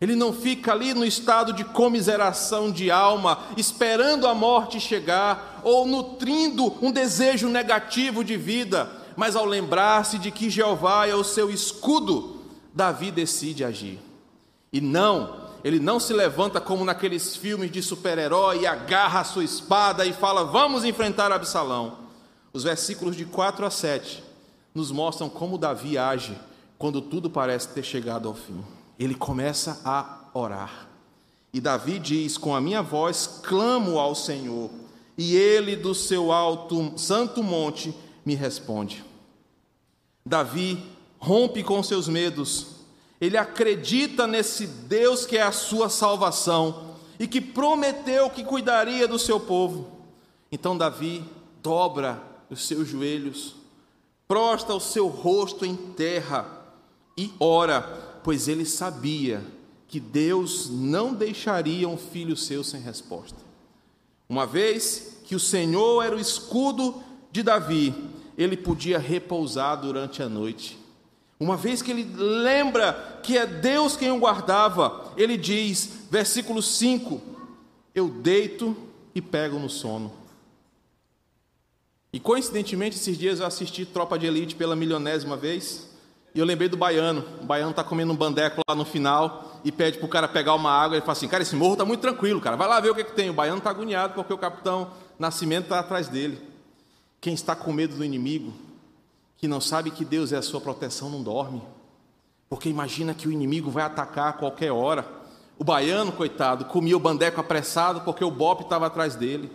Ele 0.00 0.16
não 0.16 0.32
fica 0.32 0.72
ali 0.72 0.92
no 0.92 1.04
estado 1.04 1.52
de 1.52 1.62
comiseração 1.64 2.72
de 2.72 2.90
alma, 2.90 3.38
esperando 3.56 4.26
a 4.26 4.34
morte 4.34 4.80
chegar 4.80 5.60
ou 5.62 5.86
nutrindo 5.86 6.74
um 6.84 6.90
desejo 6.90 7.48
negativo 7.48 8.24
de 8.24 8.36
vida 8.36 9.01
mas 9.16 9.36
ao 9.36 9.44
lembrar-se 9.44 10.18
de 10.18 10.30
que 10.30 10.50
Jeová 10.50 11.06
é 11.06 11.14
o 11.14 11.24
seu 11.24 11.50
escudo, 11.50 12.42
Davi 12.74 13.10
decide 13.10 13.64
agir. 13.64 13.98
E 14.72 14.80
não, 14.80 15.42
ele 15.62 15.78
não 15.78 16.00
se 16.00 16.12
levanta 16.12 16.60
como 16.60 16.84
naqueles 16.84 17.36
filmes 17.36 17.70
de 17.70 17.82
super-herói 17.82 18.62
e 18.62 18.66
agarra 18.66 19.20
a 19.20 19.24
sua 19.24 19.44
espada 19.44 20.04
e 20.06 20.12
fala: 20.12 20.44
Vamos 20.44 20.84
enfrentar 20.84 21.30
Absalão. 21.30 21.98
Os 22.52 22.64
versículos 22.64 23.16
de 23.16 23.24
4 23.24 23.64
a 23.64 23.70
7 23.70 24.22
nos 24.74 24.90
mostram 24.90 25.28
como 25.28 25.58
Davi 25.58 25.96
age 25.96 26.36
quando 26.78 27.00
tudo 27.00 27.30
parece 27.30 27.68
ter 27.68 27.84
chegado 27.84 28.28
ao 28.28 28.34
fim. 28.34 28.62
Ele 28.98 29.14
começa 29.14 29.80
a 29.84 30.20
orar. 30.34 30.88
E 31.52 31.60
Davi 31.60 31.98
diz: 31.98 32.36
Com 32.36 32.54
a 32.54 32.60
minha 32.60 32.82
voz 32.82 33.40
clamo 33.42 33.98
ao 33.98 34.14
Senhor, 34.14 34.70
e 35.16 35.36
ele 35.36 35.76
do 35.76 35.94
seu 35.94 36.32
alto 36.32 36.92
santo 36.96 37.42
monte 37.42 37.94
me 38.24 38.34
responde. 38.34 39.04
Davi 40.24 40.82
rompe 41.18 41.62
com 41.62 41.82
seus 41.82 42.08
medos, 42.08 42.66
ele 43.20 43.36
acredita 43.36 44.26
nesse 44.26 44.66
Deus 44.66 45.24
que 45.24 45.38
é 45.38 45.42
a 45.42 45.52
sua 45.52 45.88
salvação 45.88 46.96
e 47.18 47.26
que 47.26 47.40
prometeu 47.40 48.28
que 48.30 48.44
cuidaria 48.44 49.06
do 49.06 49.18
seu 49.18 49.38
povo. 49.38 49.90
Então 50.50 50.76
Davi 50.76 51.24
dobra 51.62 52.22
os 52.50 52.66
seus 52.66 52.88
joelhos, 52.88 53.54
prosta 54.26 54.74
o 54.74 54.80
seu 54.80 55.08
rosto 55.08 55.64
em 55.64 55.76
terra 55.76 56.46
e 57.16 57.32
ora, 57.38 58.20
pois 58.24 58.48
ele 58.48 58.64
sabia 58.64 59.44
que 59.86 60.00
Deus 60.00 60.70
não 60.70 61.12
deixaria 61.12 61.88
um 61.88 61.98
filho 61.98 62.36
seu 62.36 62.64
sem 62.64 62.80
resposta. 62.80 63.38
Uma 64.28 64.46
vez 64.46 65.18
que 65.24 65.34
o 65.34 65.40
Senhor 65.40 66.02
era 66.02 66.16
o 66.16 66.20
escudo 66.20 67.02
de 67.32 67.42
Davi, 67.42 67.94
ele 68.36 68.56
podia 68.56 68.98
repousar 68.98 69.80
durante 69.80 70.22
a 70.22 70.28
noite. 70.28 70.78
Uma 71.40 71.56
vez 71.56 71.82
que 71.82 71.90
ele 71.90 72.04
lembra 72.14 73.20
que 73.22 73.36
é 73.36 73.46
Deus 73.46 73.96
quem 73.96 74.12
o 74.12 74.18
guardava, 74.18 75.12
ele 75.16 75.36
diz, 75.36 76.06
versículo 76.10 76.62
5: 76.62 77.20
Eu 77.94 78.08
deito 78.08 78.76
e 79.14 79.20
pego 79.20 79.58
no 79.58 79.68
sono. 79.68 80.12
E 82.12 82.20
coincidentemente, 82.20 82.96
esses 82.96 83.16
dias 83.16 83.40
eu 83.40 83.46
assisti 83.46 83.86
Tropa 83.86 84.18
de 84.18 84.26
Elite 84.26 84.54
pela 84.54 84.76
milionésima 84.76 85.36
vez, 85.36 85.90
e 86.34 86.38
eu 86.38 86.44
lembrei 86.44 86.68
do 86.68 86.76
baiano. 86.76 87.24
O 87.40 87.44
baiano 87.44 87.70
está 87.70 87.82
comendo 87.82 88.12
um 88.12 88.16
bandeco 88.16 88.60
lá 88.68 88.74
no 88.74 88.84
final 88.84 89.60
e 89.64 89.72
pede 89.72 89.98
para 89.98 90.06
o 90.06 90.10
cara 90.10 90.28
pegar 90.28 90.54
uma 90.54 90.70
água. 90.70 90.96
Ele 90.96 91.00
fala 91.00 91.12
assim: 91.12 91.28
Cara, 91.28 91.42
esse 91.42 91.56
morro 91.56 91.72
está 91.72 91.84
muito 91.84 92.00
tranquilo, 92.00 92.40
cara. 92.40 92.56
Vai 92.56 92.68
lá 92.68 92.78
ver 92.78 92.90
o 92.90 92.94
que, 92.94 93.04
que 93.04 93.12
tem. 93.12 93.30
O 93.30 93.34
baiano 93.34 93.58
está 93.58 93.70
agoniado 93.70 94.14
porque 94.14 94.32
o 94.32 94.38
capitão 94.38 94.90
Nascimento 95.18 95.64
está 95.64 95.80
atrás 95.80 96.08
dele. 96.08 96.51
Quem 97.22 97.34
está 97.34 97.54
com 97.54 97.72
medo 97.72 97.94
do 97.94 98.04
inimigo, 98.04 98.52
que 99.36 99.46
não 99.46 99.60
sabe 99.60 99.92
que 99.92 100.04
Deus 100.04 100.32
é 100.32 100.36
a 100.36 100.42
sua 100.42 100.60
proteção, 100.60 101.08
não 101.08 101.22
dorme. 101.22 101.62
Porque 102.50 102.68
imagina 102.68 103.14
que 103.14 103.28
o 103.28 103.32
inimigo 103.32 103.70
vai 103.70 103.84
atacar 103.84 104.30
a 104.30 104.32
qualquer 104.32 104.72
hora. 104.72 105.08
O 105.56 105.62
baiano, 105.62 106.10
coitado, 106.10 106.64
comia 106.64 106.96
o 106.96 107.00
bandeco 107.00 107.40
apressado 107.40 108.00
porque 108.00 108.24
o 108.24 108.30
bope 108.30 108.64
estava 108.64 108.88
atrás 108.88 109.14
dele. 109.14 109.52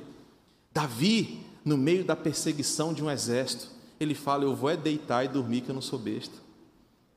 Davi, 0.71 1.45
no 1.65 1.77
meio 1.77 2.05
da 2.05 2.15
perseguição 2.15 2.93
de 2.93 3.03
um 3.03 3.11
exército, 3.11 3.67
ele 3.99 4.15
fala: 4.15 4.45
Eu 4.45 4.55
vou 4.55 4.69
é 4.69 4.77
deitar 4.77 5.25
e 5.25 5.27
dormir, 5.27 5.59
que 5.59 5.69
eu 5.69 5.75
não 5.75 5.81
sou 5.81 5.99
besta. 5.99 6.37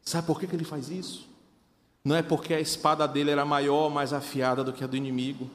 Sabe 0.02 0.26
por 0.26 0.40
que, 0.40 0.48
que 0.48 0.56
ele 0.56 0.64
faz 0.64 0.90
isso? 0.90 1.28
Não 2.04 2.16
é 2.16 2.22
porque 2.22 2.54
a 2.54 2.60
espada 2.60 3.06
dele 3.06 3.30
era 3.30 3.44
maior, 3.44 3.88
mais 3.88 4.12
afiada 4.12 4.64
do 4.64 4.72
que 4.72 4.82
a 4.82 4.88
do 4.88 4.96
inimigo. 4.96 5.48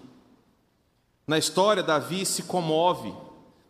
Na 1.27 1.38
história, 1.38 1.84
Davi 1.84 2.25
se 2.25 2.43
comove 2.43 3.13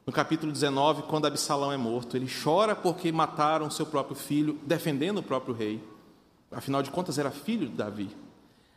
no 0.05 0.13
capítulo 0.13 0.51
19, 0.51 1.03
quando 1.03 1.25
Absalão 1.25 1.71
é 1.71 1.77
morto, 1.77 2.15
ele 2.15 2.29
chora 2.43 2.75
porque 2.75 3.11
mataram 3.11 3.71
seu 3.71 3.87
próprio 3.87 4.15
filho, 4.15 4.59
defendendo 4.63 5.17
o 5.17 5.23
próprio 5.23 5.55
rei. 5.55 5.81
Afinal 6.51 6.83
de 6.83 6.91
contas, 6.91 7.17
era 7.17 7.31
filho 7.31 7.67
de 7.67 7.75
Davi. 7.75 8.15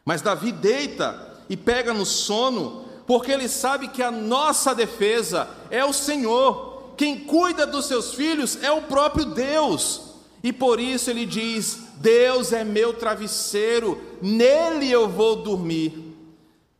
Mas 0.04 0.22
Davi 0.22 0.50
deita 0.50 1.36
e 1.48 1.56
pega 1.56 1.92
no 1.92 2.06
sono, 2.06 2.86
porque 3.06 3.30
ele 3.30 3.46
sabe 3.46 3.88
que 3.88 4.02
a 4.02 4.10
nossa 4.10 4.74
defesa 4.74 5.48
é 5.70 5.84
o 5.84 5.92
Senhor. 5.92 6.94
Quem 6.96 7.20
cuida 7.20 7.66
dos 7.66 7.84
seus 7.84 8.14
filhos 8.14 8.62
é 8.62 8.72
o 8.72 8.82
próprio 8.82 9.26
Deus. 9.26 10.14
E 10.42 10.50
por 10.50 10.80
isso 10.80 11.10
ele 11.10 11.26
diz: 11.26 11.88
Deus 11.96 12.52
é 12.54 12.64
meu 12.64 12.94
travesseiro, 12.94 14.00
nele 14.22 14.90
eu 14.90 15.08
vou 15.08 15.36
dormir. 15.36 16.16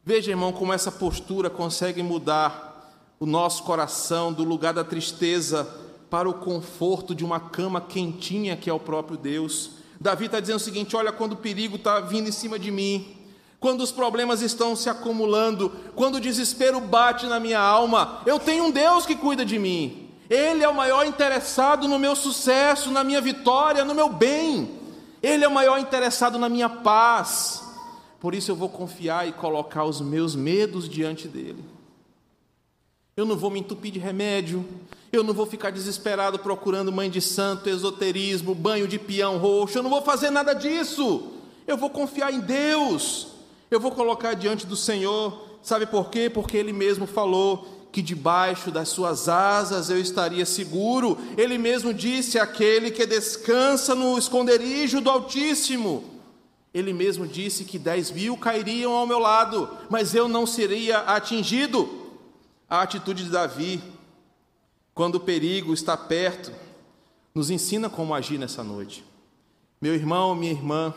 Veja, 0.02 0.30
irmão, 0.30 0.52
como 0.52 0.72
essa 0.72 0.90
postura 0.90 1.50
consegue 1.50 2.02
mudar 2.02 2.67
o 3.20 3.26
nosso 3.26 3.62
coração 3.64 4.33
do 4.33 4.44
lugar 4.44 4.72
da 4.72 4.85
tristeza 4.85 5.68
para 6.09 6.28
o 6.28 6.35
conforto 6.35 7.14
de 7.14 7.24
uma 7.24 7.40
cama 7.40 7.81
quentinha 7.81 8.57
que 8.57 8.70
é 8.70 8.72
o 8.72 8.81
próprio 8.81 9.16
Deus. 9.16 9.72
Davi 10.00 10.26
está 10.26 10.40
dizendo 10.40 10.57
o 10.57 10.61
seguinte: 10.61 10.96
olha, 10.96 11.12
quando 11.12 11.33
o 11.33 11.37
perigo 11.37 11.76
está 11.76 12.00
vindo 12.00 12.28
em 12.28 12.33
cima 12.33 12.59
de 12.59 12.70
mim, 12.70 13.16
quando 13.61 13.81
os 13.81 13.90
problemas 13.90 14.40
estão 14.40 14.76
se 14.76 14.88
acumulando, 14.88 15.72
quando 15.94 16.16
o 16.16 16.20
desespero 16.20 16.81
bate 16.81 17.26
na 17.26 17.40
minha 17.40 17.61
alma, 17.61 18.22
eu 18.24 18.38
tenho 18.38 18.64
um 18.64 18.70
Deus 18.70 19.04
que 19.04 19.16
cuida 19.16 19.44
de 19.44 19.59
mim. 19.59 20.09
Ele 20.31 20.62
é 20.62 20.68
o 20.68 20.74
maior 20.74 21.07
interessado 21.07 21.88
no 21.88 21.98
meu 21.98 22.14
sucesso, 22.14 22.90
na 22.90 23.02
minha 23.02 23.20
vitória, 23.20 23.85
no 23.85 23.94
meu 23.94 24.09
bem. 24.09 24.78
Ele 25.22 25.44
é 25.44 25.48
o 25.48 25.52
maior 25.52 25.78
interessado 25.78 26.38
na 26.38 26.48
minha 26.48 26.68
paz. 26.68 27.64
Por 28.20 28.35
isso 28.35 28.50
eu 28.50 28.57
vou 28.57 28.68
confiar 28.68 29.26
e 29.26 29.33
colocar 29.33 29.85
os 29.85 30.00
meus 30.00 30.37
medos 30.37 30.88
diante 30.88 31.26
dele. 31.26 31.64
Eu 33.18 33.26
não 33.26 33.37
vou 33.37 33.50
me 33.50 33.59
entupir 33.59 33.90
de 33.90 33.98
remédio. 33.98 34.64
Eu 35.12 35.24
não 35.24 35.35
vou 35.35 35.44
ficar 35.44 35.70
desesperado 35.70 36.38
procurando 36.38 36.92
mãe 36.92 37.11
de 37.11 37.20
santo, 37.20 37.68
esoterismo, 37.68 38.54
banho 38.54 38.87
de 38.87 38.96
peão 38.96 39.38
roxo. 39.38 39.76
Eu 39.76 39.83
não 39.83 39.90
vou 39.90 40.02
fazer 40.02 40.31
nada 40.31 40.52
disso. 40.52 41.33
Eu 41.66 41.76
vou 41.76 41.90
confiar 41.90 42.33
em 42.33 42.38
Deus. 42.38 43.26
Eu 43.72 43.81
vou 43.81 43.90
colocar 43.90 44.35
diante 44.35 44.68
do 44.68 44.76
Senhor. 44.76 45.37
Sabe 45.61 45.85
por 45.85 46.11
quê? 46.11 46.31
Porque 46.31 46.57
Ele 46.57 46.72
mesmo 46.72 47.09
falou 47.09 47.88
que 47.90 48.00
debaixo 48.00 48.70
das 48.70 48.88
suas 48.88 49.28
asas 49.28 49.90
eu 49.90 50.00
estaria 50.00 50.46
seguro. 50.46 51.18
Ele 51.37 51.59
mesmo 51.59 51.92
disse: 51.92 52.38
aquele 52.38 52.88
que 52.88 53.04
descansa 53.04 53.96
no 53.96 54.16
esconderijo 54.16 55.00
do 55.00 55.11
Altíssimo. 55.11 56.04
Ele 56.72 56.92
mesmo 56.92 57.26
disse 57.26 57.64
que 57.64 57.81
dez 57.81 58.12
mil 58.12 58.37
cairiam 58.37 58.92
ao 58.92 59.09
meu 59.09 59.18
lado, 59.18 59.68
mas 59.90 60.14
eu 60.14 60.28
não 60.28 60.46
seria 60.46 60.98
atingido. 60.98 61.97
A 62.68 62.83
atitude 62.83 63.24
de 63.24 63.31
Davi, 63.31 63.83
quando 64.94 65.14
o 65.14 65.20
perigo 65.20 65.72
está 65.72 65.96
perto, 65.96 66.52
nos 67.35 67.50
ensina 67.50 67.88
como 67.88 68.14
agir 68.14 68.38
nessa 68.38 68.62
noite. 68.62 69.02
Meu 69.81 69.94
irmão, 69.94 70.35
minha 70.35 70.52
irmã, 70.52 70.92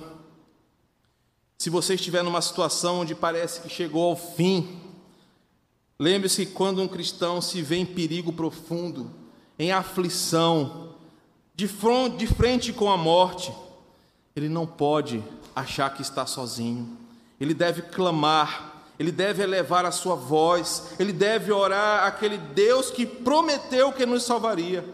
se 1.57 1.69
você 1.69 1.93
estiver 1.93 2.23
numa 2.23 2.41
situação 2.41 3.01
onde 3.01 3.15
parece 3.15 3.61
que 3.61 3.69
chegou 3.69 4.09
ao 4.09 4.17
fim, 4.17 4.81
lembre-se 5.97 6.45
que 6.45 6.51
quando 6.51 6.81
um 6.81 6.87
cristão 6.87 7.39
se 7.39 7.61
vê 7.61 7.77
em 7.77 7.85
perigo 7.85 8.33
profundo, 8.33 9.09
em 9.57 9.71
aflição, 9.71 10.95
de 11.55 11.67
frente, 11.67 12.73
com 12.73 12.89
a 12.91 12.97
morte, 12.97 13.53
ele 14.35 14.49
não 14.49 14.65
pode 14.65 15.23
achar 15.55 15.93
que 15.93 16.01
está 16.01 16.25
sozinho. 16.25 16.97
Ele 17.39 17.53
deve 17.53 17.83
clamar, 17.83 18.70
ele 19.01 19.11
deve 19.11 19.41
elevar 19.41 19.83
a 19.83 19.89
sua 19.89 20.13
voz, 20.13 20.91
ele 20.99 21.11
deve 21.11 21.51
orar 21.51 22.05
aquele 22.05 22.37
Deus 22.37 22.91
que 22.91 23.03
prometeu 23.03 23.91
que 23.91 24.05
nos 24.05 24.21
salvaria. 24.21 24.85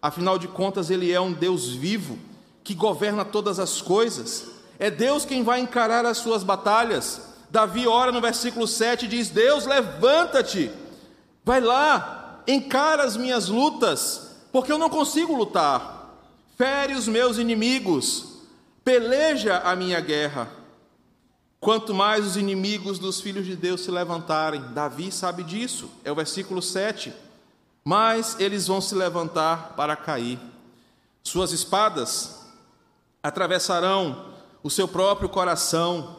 Afinal 0.00 0.38
de 0.38 0.46
contas, 0.46 0.90
ele 0.90 1.10
é 1.10 1.18
um 1.18 1.32
Deus 1.32 1.70
vivo 1.70 2.18
que 2.62 2.74
governa 2.74 3.24
todas 3.24 3.58
as 3.58 3.80
coisas. 3.80 4.48
É 4.78 4.90
Deus 4.90 5.24
quem 5.24 5.42
vai 5.42 5.58
encarar 5.58 6.04
as 6.04 6.18
suas 6.18 6.44
batalhas. 6.44 7.22
Davi 7.50 7.86
ora 7.88 8.12
no 8.12 8.20
versículo 8.20 8.66
7 8.66 9.06
e 9.06 9.08
diz: 9.08 9.30
Deus, 9.30 9.64
levanta-te, 9.64 10.70
vai 11.42 11.62
lá, 11.62 12.42
encara 12.46 13.04
as 13.04 13.16
minhas 13.16 13.48
lutas, 13.48 14.32
porque 14.52 14.70
eu 14.70 14.76
não 14.76 14.90
consigo 14.90 15.34
lutar. 15.34 16.14
Fere 16.58 16.92
os 16.92 17.08
meus 17.08 17.38
inimigos, 17.38 18.42
peleja 18.84 19.62
a 19.64 19.74
minha 19.74 19.98
guerra. 19.98 20.65
Quanto 21.60 21.94
mais 21.94 22.26
os 22.26 22.36
inimigos 22.36 22.98
dos 22.98 23.20
filhos 23.20 23.46
de 23.46 23.56
Deus 23.56 23.82
se 23.82 23.90
levantarem, 23.90 24.60
Davi 24.72 25.10
sabe 25.10 25.42
disso, 25.42 25.90
é 26.04 26.12
o 26.12 26.14
versículo 26.14 26.60
7. 26.62 27.12
Mas 27.84 28.36
eles 28.38 28.66
vão 28.66 28.80
se 28.80 28.94
levantar 28.94 29.74
para 29.76 29.96
cair. 29.96 30.38
Suas 31.22 31.52
espadas 31.52 32.46
atravessarão 33.22 34.26
o 34.62 34.70
seu 34.70 34.86
próprio 34.86 35.28
coração, 35.28 36.16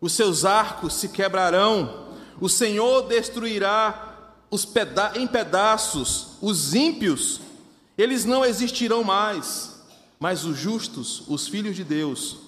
os 0.00 0.12
seus 0.12 0.44
arcos 0.44 0.94
se 0.94 1.08
quebrarão, 1.08 2.08
o 2.40 2.48
Senhor 2.48 3.02
destruirá 3.02 4.08
peda 4.74 5.12
em 5.14 5.26
pedaços 5.26 6.36
os 6.42 6.74
ímpios, 6.74 7.40
eles 7.96 8.24
não 8.24 8.44
existirão 8.44 9.02
mais, 9.02 9.80
mas 10.20 10.44
os 10.44 10.58
justos, 10.58 11.22
os 11.28 11.48
filhos 11.48 11.74
de 11.76 11.84
Deus, 11.84 12.38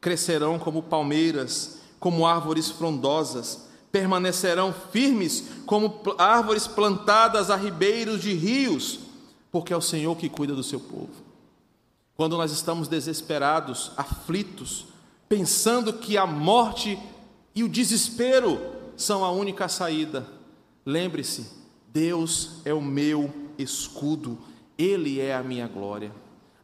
crescerão 0.00 0.58
como 0.58 0.82
palmeiras, 0.82 1.77
como 1.98 2.26
árvores 2.26 2.70
frondosas, 2.70 3.68
permanecerão 3.90 4.74
firmes 4.92 5.44
como 5.66 6.00
árvores 6.18 6.66
plantadas 6.66 7.50
a 7.50 7.56
ribeiros 7.56 8.20
de 8.20 8.32
rios, 8.34 9.00
porque 9.50 9.72
é 9.72 9.76
o 9.76 9.80
Senhor 9.80 10.16
que 10.16 10.28
cuida 10.28 10.54
do 10.54 10.62
seu 10.62 10.78
povo. 10.78 11.10
Quando 12.16 12.36
nós 12.36 12.52
estamos 12.52 12.88
desesperados, 12.88 13.92
aflitos, 13.96 14.86
pensando 15.28 15.92
que 15.92 16.18
a 16.18 16.26
morte 16.26 16.98
e 17.54 17.62
o 17.62 17.68
desespero 17.68 18.60
são 18.96 19.24
a 19.24 19.30
única 19.30 19.68
saída, 19.68 20.26
lembre-se: 20.84 21.46
Deus 21.92 22.60
é 22.64 22.74
o 22.74 22.82
meu 22.82 23.32
escudo, 23.56 24.38
Ele 24.76 25.20
é 25.20 25.34
a 25.34 25.42
minha 25.42 25.66
glória. 25.66 26.12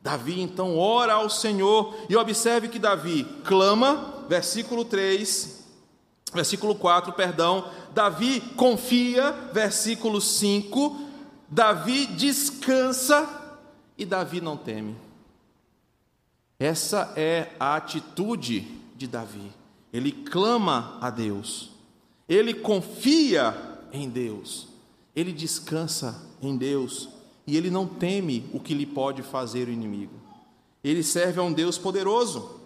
Davi 0.03 0.41
então 0.41 0.77
ora 0.77 1.15
ao 1.15 1.31
Senhor 1.31 1.95
e 2.11 2.17
observe 2.17 2.69
que 2.69 2.79
Davi 2.79 3.25
clama, 3.43 4.14
versículo 4.29 4.85
3, 4.85 5.65
versículo 6.33 6.75
4, 6.75 7.13
perdão. 7.13 7.71
Davi 7.93 8.41
confia, 8.57 9.33
versículo 9.53 10.21
5. 10.21 11.01
Davi 11.49 12.07
descansa 12.07 13.29
e 13.97 14.05
Davi 14.05 14.41
não 14.41 14.57
teme. 14.57 14.97
Essa 16.59 17.13
é 17.17 17.51
a 17.59 17.77
atitude 17.77 18.61
de 18.97 19.07
Davi. 19.07 19.53
Ele 19.93 20.11
clama 20.11 20.99
a 21.01 21.11
Deus, 21.11 21.71
ele 22.29 22.55
confia 22.55 23.55
em 23.93 24.09
Deus, 24.09 24.67
ele 25.15 25.33
descansa 25.33 26.21
em 26.43 26.57
Deus 26.57 27.09
e 27.47 27.57
ele 27.57 27.71
não 27.71 27.87
teme 27.87 28.49
o 28.53 28.59
que 28.59 28.75
lhe 28.75 28.87
pode 28.87 29.23
fazer 29.23 29.69
o 29.69 29.73
inimigo. 29.73 30.15
Ele 30.83 31.03
serve 31.03 31.39
a 31.39 31.43
um 31.43 31.53
Deus 31.53 31.79
poderoso, 31.79 32.61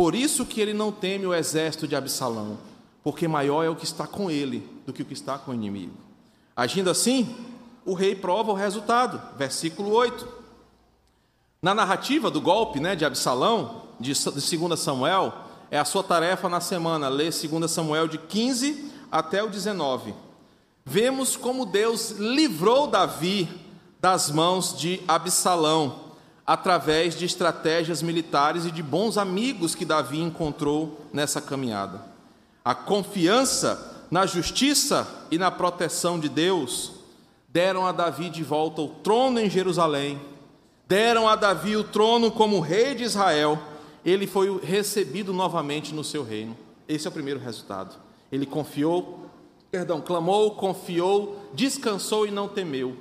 por 0.00 0.14
isso 0.14 0.46
que 0.46 0.62
ele 0.62 0.72
não 0.72 0.90
teme 0.90 1.26
o 1.26 1.34
exército 1.34 1.86
de 1.86 1.94
Absalão, 1.94 2.56
porque 3.04 3.28
maior 3.28 3.62
é 3.62 3.68
o 3.68 3.76
que 3.76 3.84
está 3.84 4.06
com 4.06 4.30
ele 4.30 4.66
do 4.86 4.94
que 4.94 5.02
o 5.02 5.04
que 5.04 5.12
está 5.12 5.36
com 5.36 5.50
o 5.50 5.54
inimigo. 5.54 5.92
Agindo 6.56 6.88
assim, 6.88 7.36
o 7.84 7.92
rei 7.92 8.14
prova 8.14 8.50
o 8.50 8.54
resultado, 8.54 9.20
versículo 9.36 9.90
8. 9.90 10.26
Na 11.60 11.74
narrativa 11.74 12.30
do 12.30 12.40
golpe 12.40 12.80
né, 12.80 12.96
de 12.96 13.04
Absalão, 13.04 13.82
de 14.00 14.14
2 14.14 14.80
Samuel, 14.80 15.34
é 15.70 15.78
a 15.78 15.84
sua 15.84 16.02
tarefa 16.02 16.48
na 16.48 16.62
semana 16.62 17.06
ler 17.10 17.30
2 17.30 17.70
Samuel 17.70 18.08
de 18.08 18.16
15 18.16 18.90
até 19.12 19.44
o 19.44 19.50
19. 19.50 20.14
Vemos 20.82 21.36
como 21.36 21.66
Deus 21.66 22.12
livrou 22.12 22.86
Davi 22.86 23.46
das 24.00 24.30
mãos 24.30 24.74
de 24.78 25.02
Absalão, 25.06 26.09
através 26.50 27.14
de 27.14 27.24
estratégias 27.24 28.02
militares 28.02 28.64
e 28.64 28.72
de 28.72 28.82
bons 28.82 29.16
amigos 29.16 29.74
que 29.74 29.84
Davi 29.84 30.18
encontrou 30.18 31.06
nessa 31.12 31.40
caminhada. 31.40 32.02
A 32.64 32.74
confiança 32.74 34.06
na 34.10 34.26
justiça 34.26 35.06
e 35.30 35.38
na 35.38 35.52
proteção 35.52 36.18
de 36.18 36.28
Deus 36.28 36.92
deram 37.48 37.86
a 37.86 37.92
Davi 37.92 38.28
de 38.28 38.42
volta 38.42 38.82
o 38.82 38.88
trono 38.88 39.38
em 39.38 39.48
Jerusalém 39.48 40.20
deram 40.90 41.28
a 41.28 41.36
Davi 41.36 41.76
o 41.76 41.84
trono 41.84 42.32
como 42.32 42.58
rei 42.58 42.96
de 42.96 43.04
Israel, 43.04 43.56
ele 44.04 44.26
foi 44.26 44.58
recebido 44.58 45.32
novamente 45.32 45.94
no 45.94 46.02
seu 46.02 46.24
reino. 46.24 46.58
Esse 46.88 47.06
é 47.06 47.10
o 47.10 47.12
primeiro 47.12 47.38
resultado. 47.38 47.94
Ele 48.32 48.44
confiou, 48.44 49.30
perdão, 49.70 50.00
clamou, 50.00 50.50
confiou, 50.56 51.48
descansou 51.54 52.26
e 52.26 52.32
não 52.32 52.48
temeu. 52.48 52.96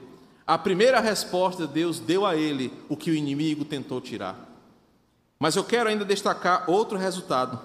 A 0.50 0.58
primeira 0.58 1.00
resposta 1.00 1.68
de 1.68 1.74
Deus 1.74 2.00
deu 2.00 2.26
a 2.26 2.36
ele 2.36 2.74
o 2.90 2.98
que 2.98 3.12
o 3.12 3.14
inimigo 3.14 3.64
tentou 3.64 4.02
tirar. 4.02 4.50
Mas 5.38 5.56
eu 5.56 5.64
quero 5.64 5.88
ainda 5.88 6.04
destacar 6.04 6.68
outro 6.68 6.98
resultado. 6.98 7.62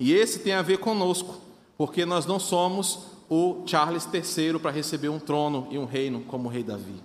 E 0.00 0.12
esse 0.12 0.40
tem 0.40 0.52
a 0.52 0.60
ver 0.60 0.78
conosco, 0.78 1.40
porque 1.76 2.04
nós 2.04 2.26
não 2.26 2.40
somos 2.40 3.04
o 3.30 3.62
Charles 3.66 4.08
III 4.12 4.58
para 4.58 4.72
receber 4.72 5.08
um 5.08 5.20
trono 5.20 5.68
e 5.70 5.78
um 5.78 5.84
reino 5.84 6.22
como 6.22 6.48
o 6.48 6.50
rei 6.50 6.64
Davi. 6.64 7.00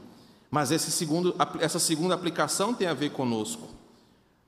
Mas 0.49 0.69
segundo, 0.69 1.35
essa 1.59 1.77
segunda 1.77 2.15
aplicação 2.15 2.73
tem 2.73 2.87
a 2.87 2.93
ver 2.95 3.11
conosco. 3.11 3.67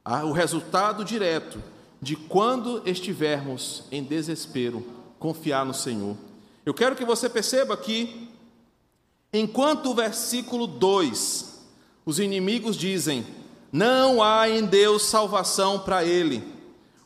Ah, 0.03 0.25
o 0.25 0.31
resultado 0.31 1.05
direto 1.05 1.61
de 2.01 2.15
quando 2.15 2.81
estivermos 2.87 3.83
em 3.91 4.03
desespero, 4.03 4.83
confiar 5.19 5.63
no 5.63 5.75
Senhor. 5.75 6.17
Eu 6.65 6.73
quero 6.73 6.95
que 6.95 7.05
você 7.05 7.29
perceba 7.29 7.77
que, 7.77 8.24
enquanto 9.37 9.91
o 9.91 9.95
versículo 9.95 10.67
2, 10.67 11.63
os 12.05 12.19
inimigos 12.19 12.75
dizem: 12.75 13.25
Não 13.71 14.21
há 14.21 14.49
em 14.49 14.65
Deus 14.65 15.03
salvação 15.03 15.79
para 15.79 16.03
ele. 16.03 16.43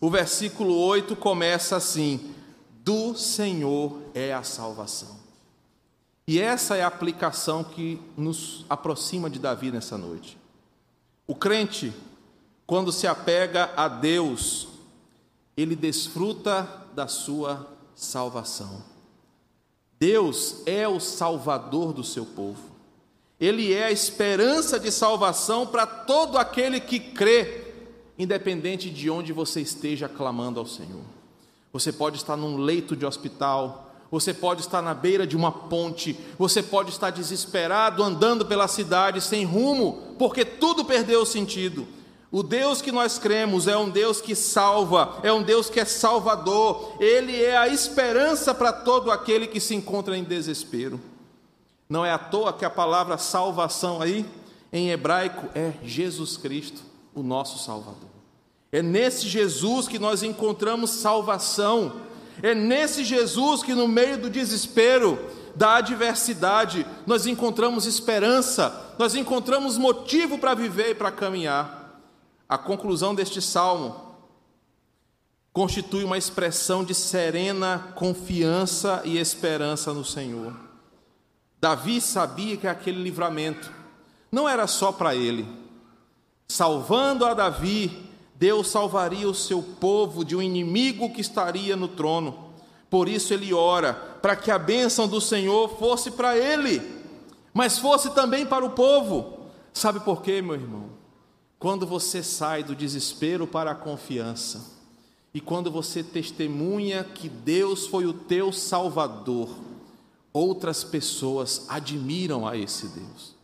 O 0.02 0.10
versículo 0.10 0.78
8 0.78 1.16
começa 1.16 1.76
assim: 1.76 2.34
Do 2.84 3.16
Senhor 3.16 4.02
é 4.14 4.34
a 4.34 4.44
salvação. 4.44 5.18
E 6.28 6.40
essa 6.40 6.76
é 6.76 6.84
a 6.84 6.88
aplicação 6.88 7.64
que 7.64 8.00
nos 8.16 8.66
aproxima 8.70 9.30
de 9.30 9.40
Davi 9.40 9.72
nessa 9.72 9.98
noite. 9.98 10.38
O 11.26 11.34
crente, 11.34 11.92
quando 12.68 12.92
se 12.92 13.08
apega 13.08 13.72
a 13.76 13.88
Deus, 13.88 14.68
ele 15.58 15.76
desfruta 15.76 16.86
da 16.94 17.08
sua 17.08 17.68
salvação. 17.96 18.84
Deus 20.00 20.62
é 20.66 20.88
o 20.88 21.00
salvador 21.00 21.92
do 21.92 22.04
seu 22.04 22.26
povo. 22.26 22.70
Ele 23.40 23.74
é 23.74 23.86
a 23.86 23.92
esperança 23.92 24.80
de 24.80 24.92
salvação 24.92 25.68
para 25.68 25.86
todo 25.86 26.38
aquele 26.38 26.80
que 26.80 27.00
crê, 27.00 27.66
independente 28.18 28.90
de 28.90 29.10
onde 29.10 29.34
você 29.34 29.60
esteja 29.60 30.08
clamando 30.08 30.60
ao 30.60 30.66
Senhor. 30.66 31.04
Você 31.74 31.92
pode 31.92 32.18
estar 32.18 32.38
num 32.38 32.58
leito 32.58 32.96
de 32.96 33.06
hospital, 33.06 33.94
você 34.10 34.34
pode 34.34 34.62
estar 34.62 34.82
na 34.82 34.94
beira 34.94 35.28
de 35.28 35.38
uma 35.38 35.52
ponte, 35.52 36.18
você 36.38 36.64
pode 36.64 36.90
estar 36.90 37.10
desesperado 37.10 38.02
andando 38.02 38.46
pela 38.46 38.68
cidade 38.68 39.22
sem 39.22 39.44
rumo, 39.44 40.16
porque 40.18 40.44
tudo 40.44 40.84
perdeu 40.84 41.26
sentido. 41.26 41.88
O 42.32 42.44
Deus 42.44 42.80
que 42.82 42.92
nós 42.92 43.18
cremos 43.18 43.68
é 43.68 43.76
um 43.76 43.90
Deus 43.90 44.22
que 44.22 44.36
salva, 44.36 45.20
é 45.24 45.34
um 45.34 45.42
Deus 45.42 45.68
que 45.68 45.80
é 45.80 45.86
salvador, 45.86 46.96
ele 47.00 47.44
é 47.44 47.58
a 47.58 47.68
esperança 47.68 48.54
para 48.54 48.72
todo 48.72 49.10
aquele 49.10 49.48
que 49.48 49.60
se 49.60 49.74
encontra 49.74 50.16
em 50.16 50.24
desespero. 50.24 51.02
Não 51.90 52.06
é 52.06 52.12
à 52.12 52.20
toa 52.20 52.54
que 52.54 52.64
a 52.64 52.70
palavra 52.70 53.18
salvação 53.18 54.00
aí, 54.00 54.24
em 54.72 54.92
hebraico, 54.92 55.48
é 55.56 55.74
Jesus 55.84 56.38
Cristo, 56.38 56.84
o 57.16 57.24
nosso 57.24 57.58
Salvador. 57.64 58.10
É 58.72 58.84
nesse 58.84 59.28
Jesus 59.28 59.88
que 59.88 59.98
nós 59.98 60.22
encontramos 60.22 60.92
salvação. 60.92 61.94
É 62.44 62.54
nesse 62.54 63.04
Jesus 63.04 63.64
que, 63.64 63.74
no 63.74 63.88
meio 63.88 64.20
do 64.20 64.30
desespero, 64.30 65.18
da 65.56 65.78
adversidade, 65.78 66.86
nós 67.08 67.26
encontramos 67.26 67.88
esperança, 67.88 68.94
nós 69.00 69.16
encontramos 69.16 69.78
motivo 69.80 70.38
para 70.38 70.54
viver 70.54 70.92
e 70.92 70.96
para 70.96 71.12
caminhar. 71.12 71.79
A 72.50 72.58
conclusão 72.58 73.14
deste 73.14 73.40
salmo 73.44 73.96
constitui 75.54 76.04
uma 76.04 76.18
expressão 76.18 76.84
de 76.84 76.96
serena 76.96 77.94
confiança 77.96 79.04
e 79.06 79.20
esperança 79.20 79.94
no 79.94 80.04
Senhor. 80.04 80.56
Davi 81.62 82.02
sabia 82.02 82.58
que 82.58 82.68
aquele 82.68 83.04
livramento 83.04 83.72
não 84.32 84.50
era 84.50 84.66
só 84.66 84.92
para 84.92 85.16
ele. 85.16 85.48
Salvando 86.48 87.24
a 87.24 87.36
Davi, 87.36 88.10
Deus 88.34 88.68
salvaria 88.70 89.30
o 89.30 89.36
seu 89.36 89.62
povo 89.62 90.26
de 90.26 90.36
um 90.36 90.42
inimigo 90.42 91.14
que 91.14 91.22
estaria 91.22 91.76
no 91.76 91.88
trono. 91.88 92.50
Por 92.90 93.08
isso 93.08 93.32
ele 93.32 93.54
ora 93.54 93.94
para 93.94 94.36
que 94.36 94.50
a 94.50 94.58
bênção 94.58 95.08
do 95.08 95.22
Senhor 95.22 95.78
fosse 95.78 96.10
para 96.10 96.36
ele, 96.36 96.82
mas 97.54 97.78
fosse 97.78 98.10
também 98.16 98.44
para 98.44 98.66
o 98.66 98.72
povo. 98.72 99.40
Sabe 99.72 100.00
por 100.00 100.24
quê, 100.24 100.42
meu 100.42 100.56
irmão? 100.56 100.89
Quando 101.60 101.86
você 101.86 102.24
sai 102.24 102.64
do 102.64 102.74
desespero 102.74 103.46
para 103.46 103.72
a 103.72 103.76
confiança, 103.76 104.66
e 105.34 105.42
quando 105.42 105.70
você 105.70 106.02
testemunha 106.02 107.04
que 107.04 107.28
Deus 107.28 107.86
foi 107.86 108.06
o 108.06 108.14
teu 108.14 108.54
Salvador, 108.54 109.50
outras 110.32 110.86
pessoas 110.86 111.66
admiram 111.68 112.48
a 112.48 112.56
esse 112.56 112.88
Deus. 112.88 113.36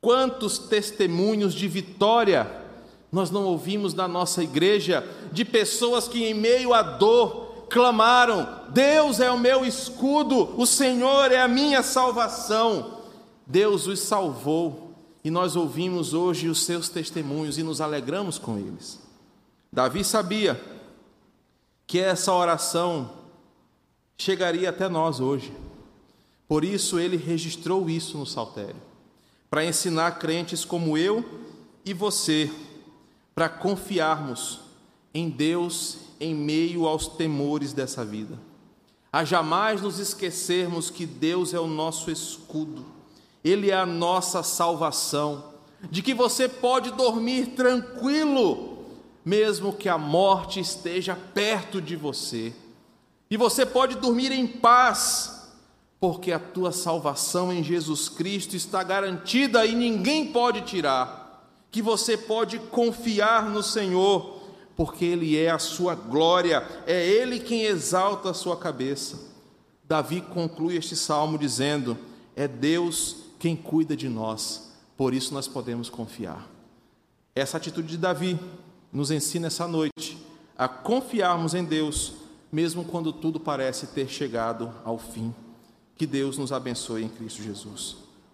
Quantos 0.00 0.58
testemunhos 0.58 1.54
de 1.54 1.68
vitória 1.68 2.62
nós 3.12 3.30
não 3.30 3.44
ouvimos 3.44 3.94
na 3.94 4.08
nossa 4.08 4.42
igreja 4.42 5.08
de 5.30 5.44
pessoas 5.44 6.08
que, 6.08 6.24
em 6.24 6.34
meio 6.34 6.74
à 6.74 6.82
dor, 6.82 7.66
clamaram: 7.70 8.46
Deus 8.70 9.20
é 9.20 9.30
o 9.30 9.38
meu 9.38 9.64
escudo, 9.64 10.52
o 10.60 10.66
Senhor 10.66 11.30
é 11.30 11.40
a 11.40 11.46
minha 11.46 11.80
salvação. 11.80 12.98
Deus 13.46 13.86
os 13.86 14.00
salvou 14.00 14.83
e 15.24 15.30
nós 15.30 15.56
ouvimos 15.56 16.12
hoje 16.12 16.48
os 16.48 16.64
seus 16.64 16.90
testemunhos 16.90 17.56
e 17.56 17.62
nos 17.62 17.80
alegramos 17.80 18.38
com 18.38 18.58
eles. 18.58 19.00
Davi 19.72 20.04
sabia 20.04 20.62
que 21.86 21.98
essa 21.98 22.32
oração 22.32 23.10
chegaria 24.18 24.68
até 24.68 24.88
nós 24.88 25.20
hoje, 25.20 25.52
por 26.46 26.62
isso 26.62 26.98
ele 26.98 27.16
registrou 27.16 27.88
isso 27.88 28.18
no 28.18 28.26
Saltério, 28.26 28.76
para 29.48 29.64
ensinar 29.64 30.18
crentes 30.18 30.64
como 30.64 30.96
eu 30.98 31.24
e 31.84 31.94
você 31.94 32.50
para 33.34 33.48
confiarmos 33.48 34.60
em 35.12 35.28
Deus 35.28 35.98
em 36.20 36.34
meio 36.34 36.86
aos 36.86 37.08
temores 37.08 37.72
dessa 37.72 38.04
vida. 38.04 38.38
A 39.12 39.24
jamais 39.24 39.80
nos 39.80 39.98
esquecermos 39.98 40.90
que 40.90 41.06
Deus 41.06 41.54
é 41.54 41.58
o 41.58 41.66
nosso 41.66 42.10
escudo, 42.10 42.84
Ele 43.44 43.70
é 43.70 43.74
a 43.74 43.84
nossa 43.84 44.42
salvação, 44.42 45.52
de 45.90 46.00
que 46.00 46.14
você 46.14 46.48
pode 46.48 46.90
dormir 46.92 47.48
tranquilo, 47.48 48.86
mesmo 49.22 49.72
que 49.72 49.88
a 49.88 49.98
morte 49.98 50.58
esteja 50.58 51.14
perto 51.14 51.80
de 51.80 51.94
você, 51.94 52.54
e 53.30 53.36
você 53.36 53.66
pode 53.66 53.96
dormir 53.96 54.32
em 54.32 54.46
paz, 54.46 55.50
porque 55.98 56.32
a 56.32 56.38
tua 56.38 56.70
salvação 56.70 57.52
em 57.52 57.64
Jesus 57.64 58.08
Cristo 58.08 58.54
está 58.54 58.82
garantida 58.82 59.64
e 59.66 59.74
ninguém 59.74 60.26
pode 60.32 60.60
tirar. 60.60 61.22
Que 61.70 61.82
você 61.82 62.16
pode 62.16 62.58
confiar 62.58 63.50
no 63.50 63.62
Senhor, 63.62 64.40
porque 64.76 65.04
Ele 65.04 65.36
é 65.36 65.50
a 65.50 65.58
sua 65.58 65.94
glória, 65.94 66.64
é 66.86 67.04
Ele 67.04 67.40
quem 67.40 67.62
exalta 67.62 68.30
a 68.30 68.34
sua 68.34 68.56
cabeça. 68.56 69.18
Davi 69.82 70.20
conclui 70.20 70.76
este 70.76 70.94
salmo 70.94 71.38
dizendo: 71.38 71.98
É 72.36 72.46
Deus 72.46 73.23
quem 73.44 73.54
cuida 73.54 73.94
de 73.94 74.08
nós, 74.08 74.72
por 74.96 75.12
isso 75.12 75.34
nós 75.34 75.46
podemos 75.46 75.90
confiar. 75.90 76.48
Essa 77.34 77.58
atitude 77.58 77.88
de 77.88 77.98
Davi 77.98 78.40
nos 78.90 79.10
ensina 79.10 79.48
essa 79.48 79.68
noite 79.68 80.16
a 80.56 80.66
confiarmos 80.66 81.52
em 81.52 81.62
Deus, 81.62 82.14
mesmo 82.50 82.86
quando 82.86 83.12
tudo 83.12 83.38
parece 83.38 83.88
ter 83.88 84.08
chegado 84.08 84.72
ao 84.82 84.96
fim. 84.96 85.34
Que 85.94 86.06
Deus 86.06 86.38
nos 86.38 86.52
abençoe 86.52 87.04
em 87.04 87.08
Cristo 87.10 87.42
Jesus. 87.42 88.03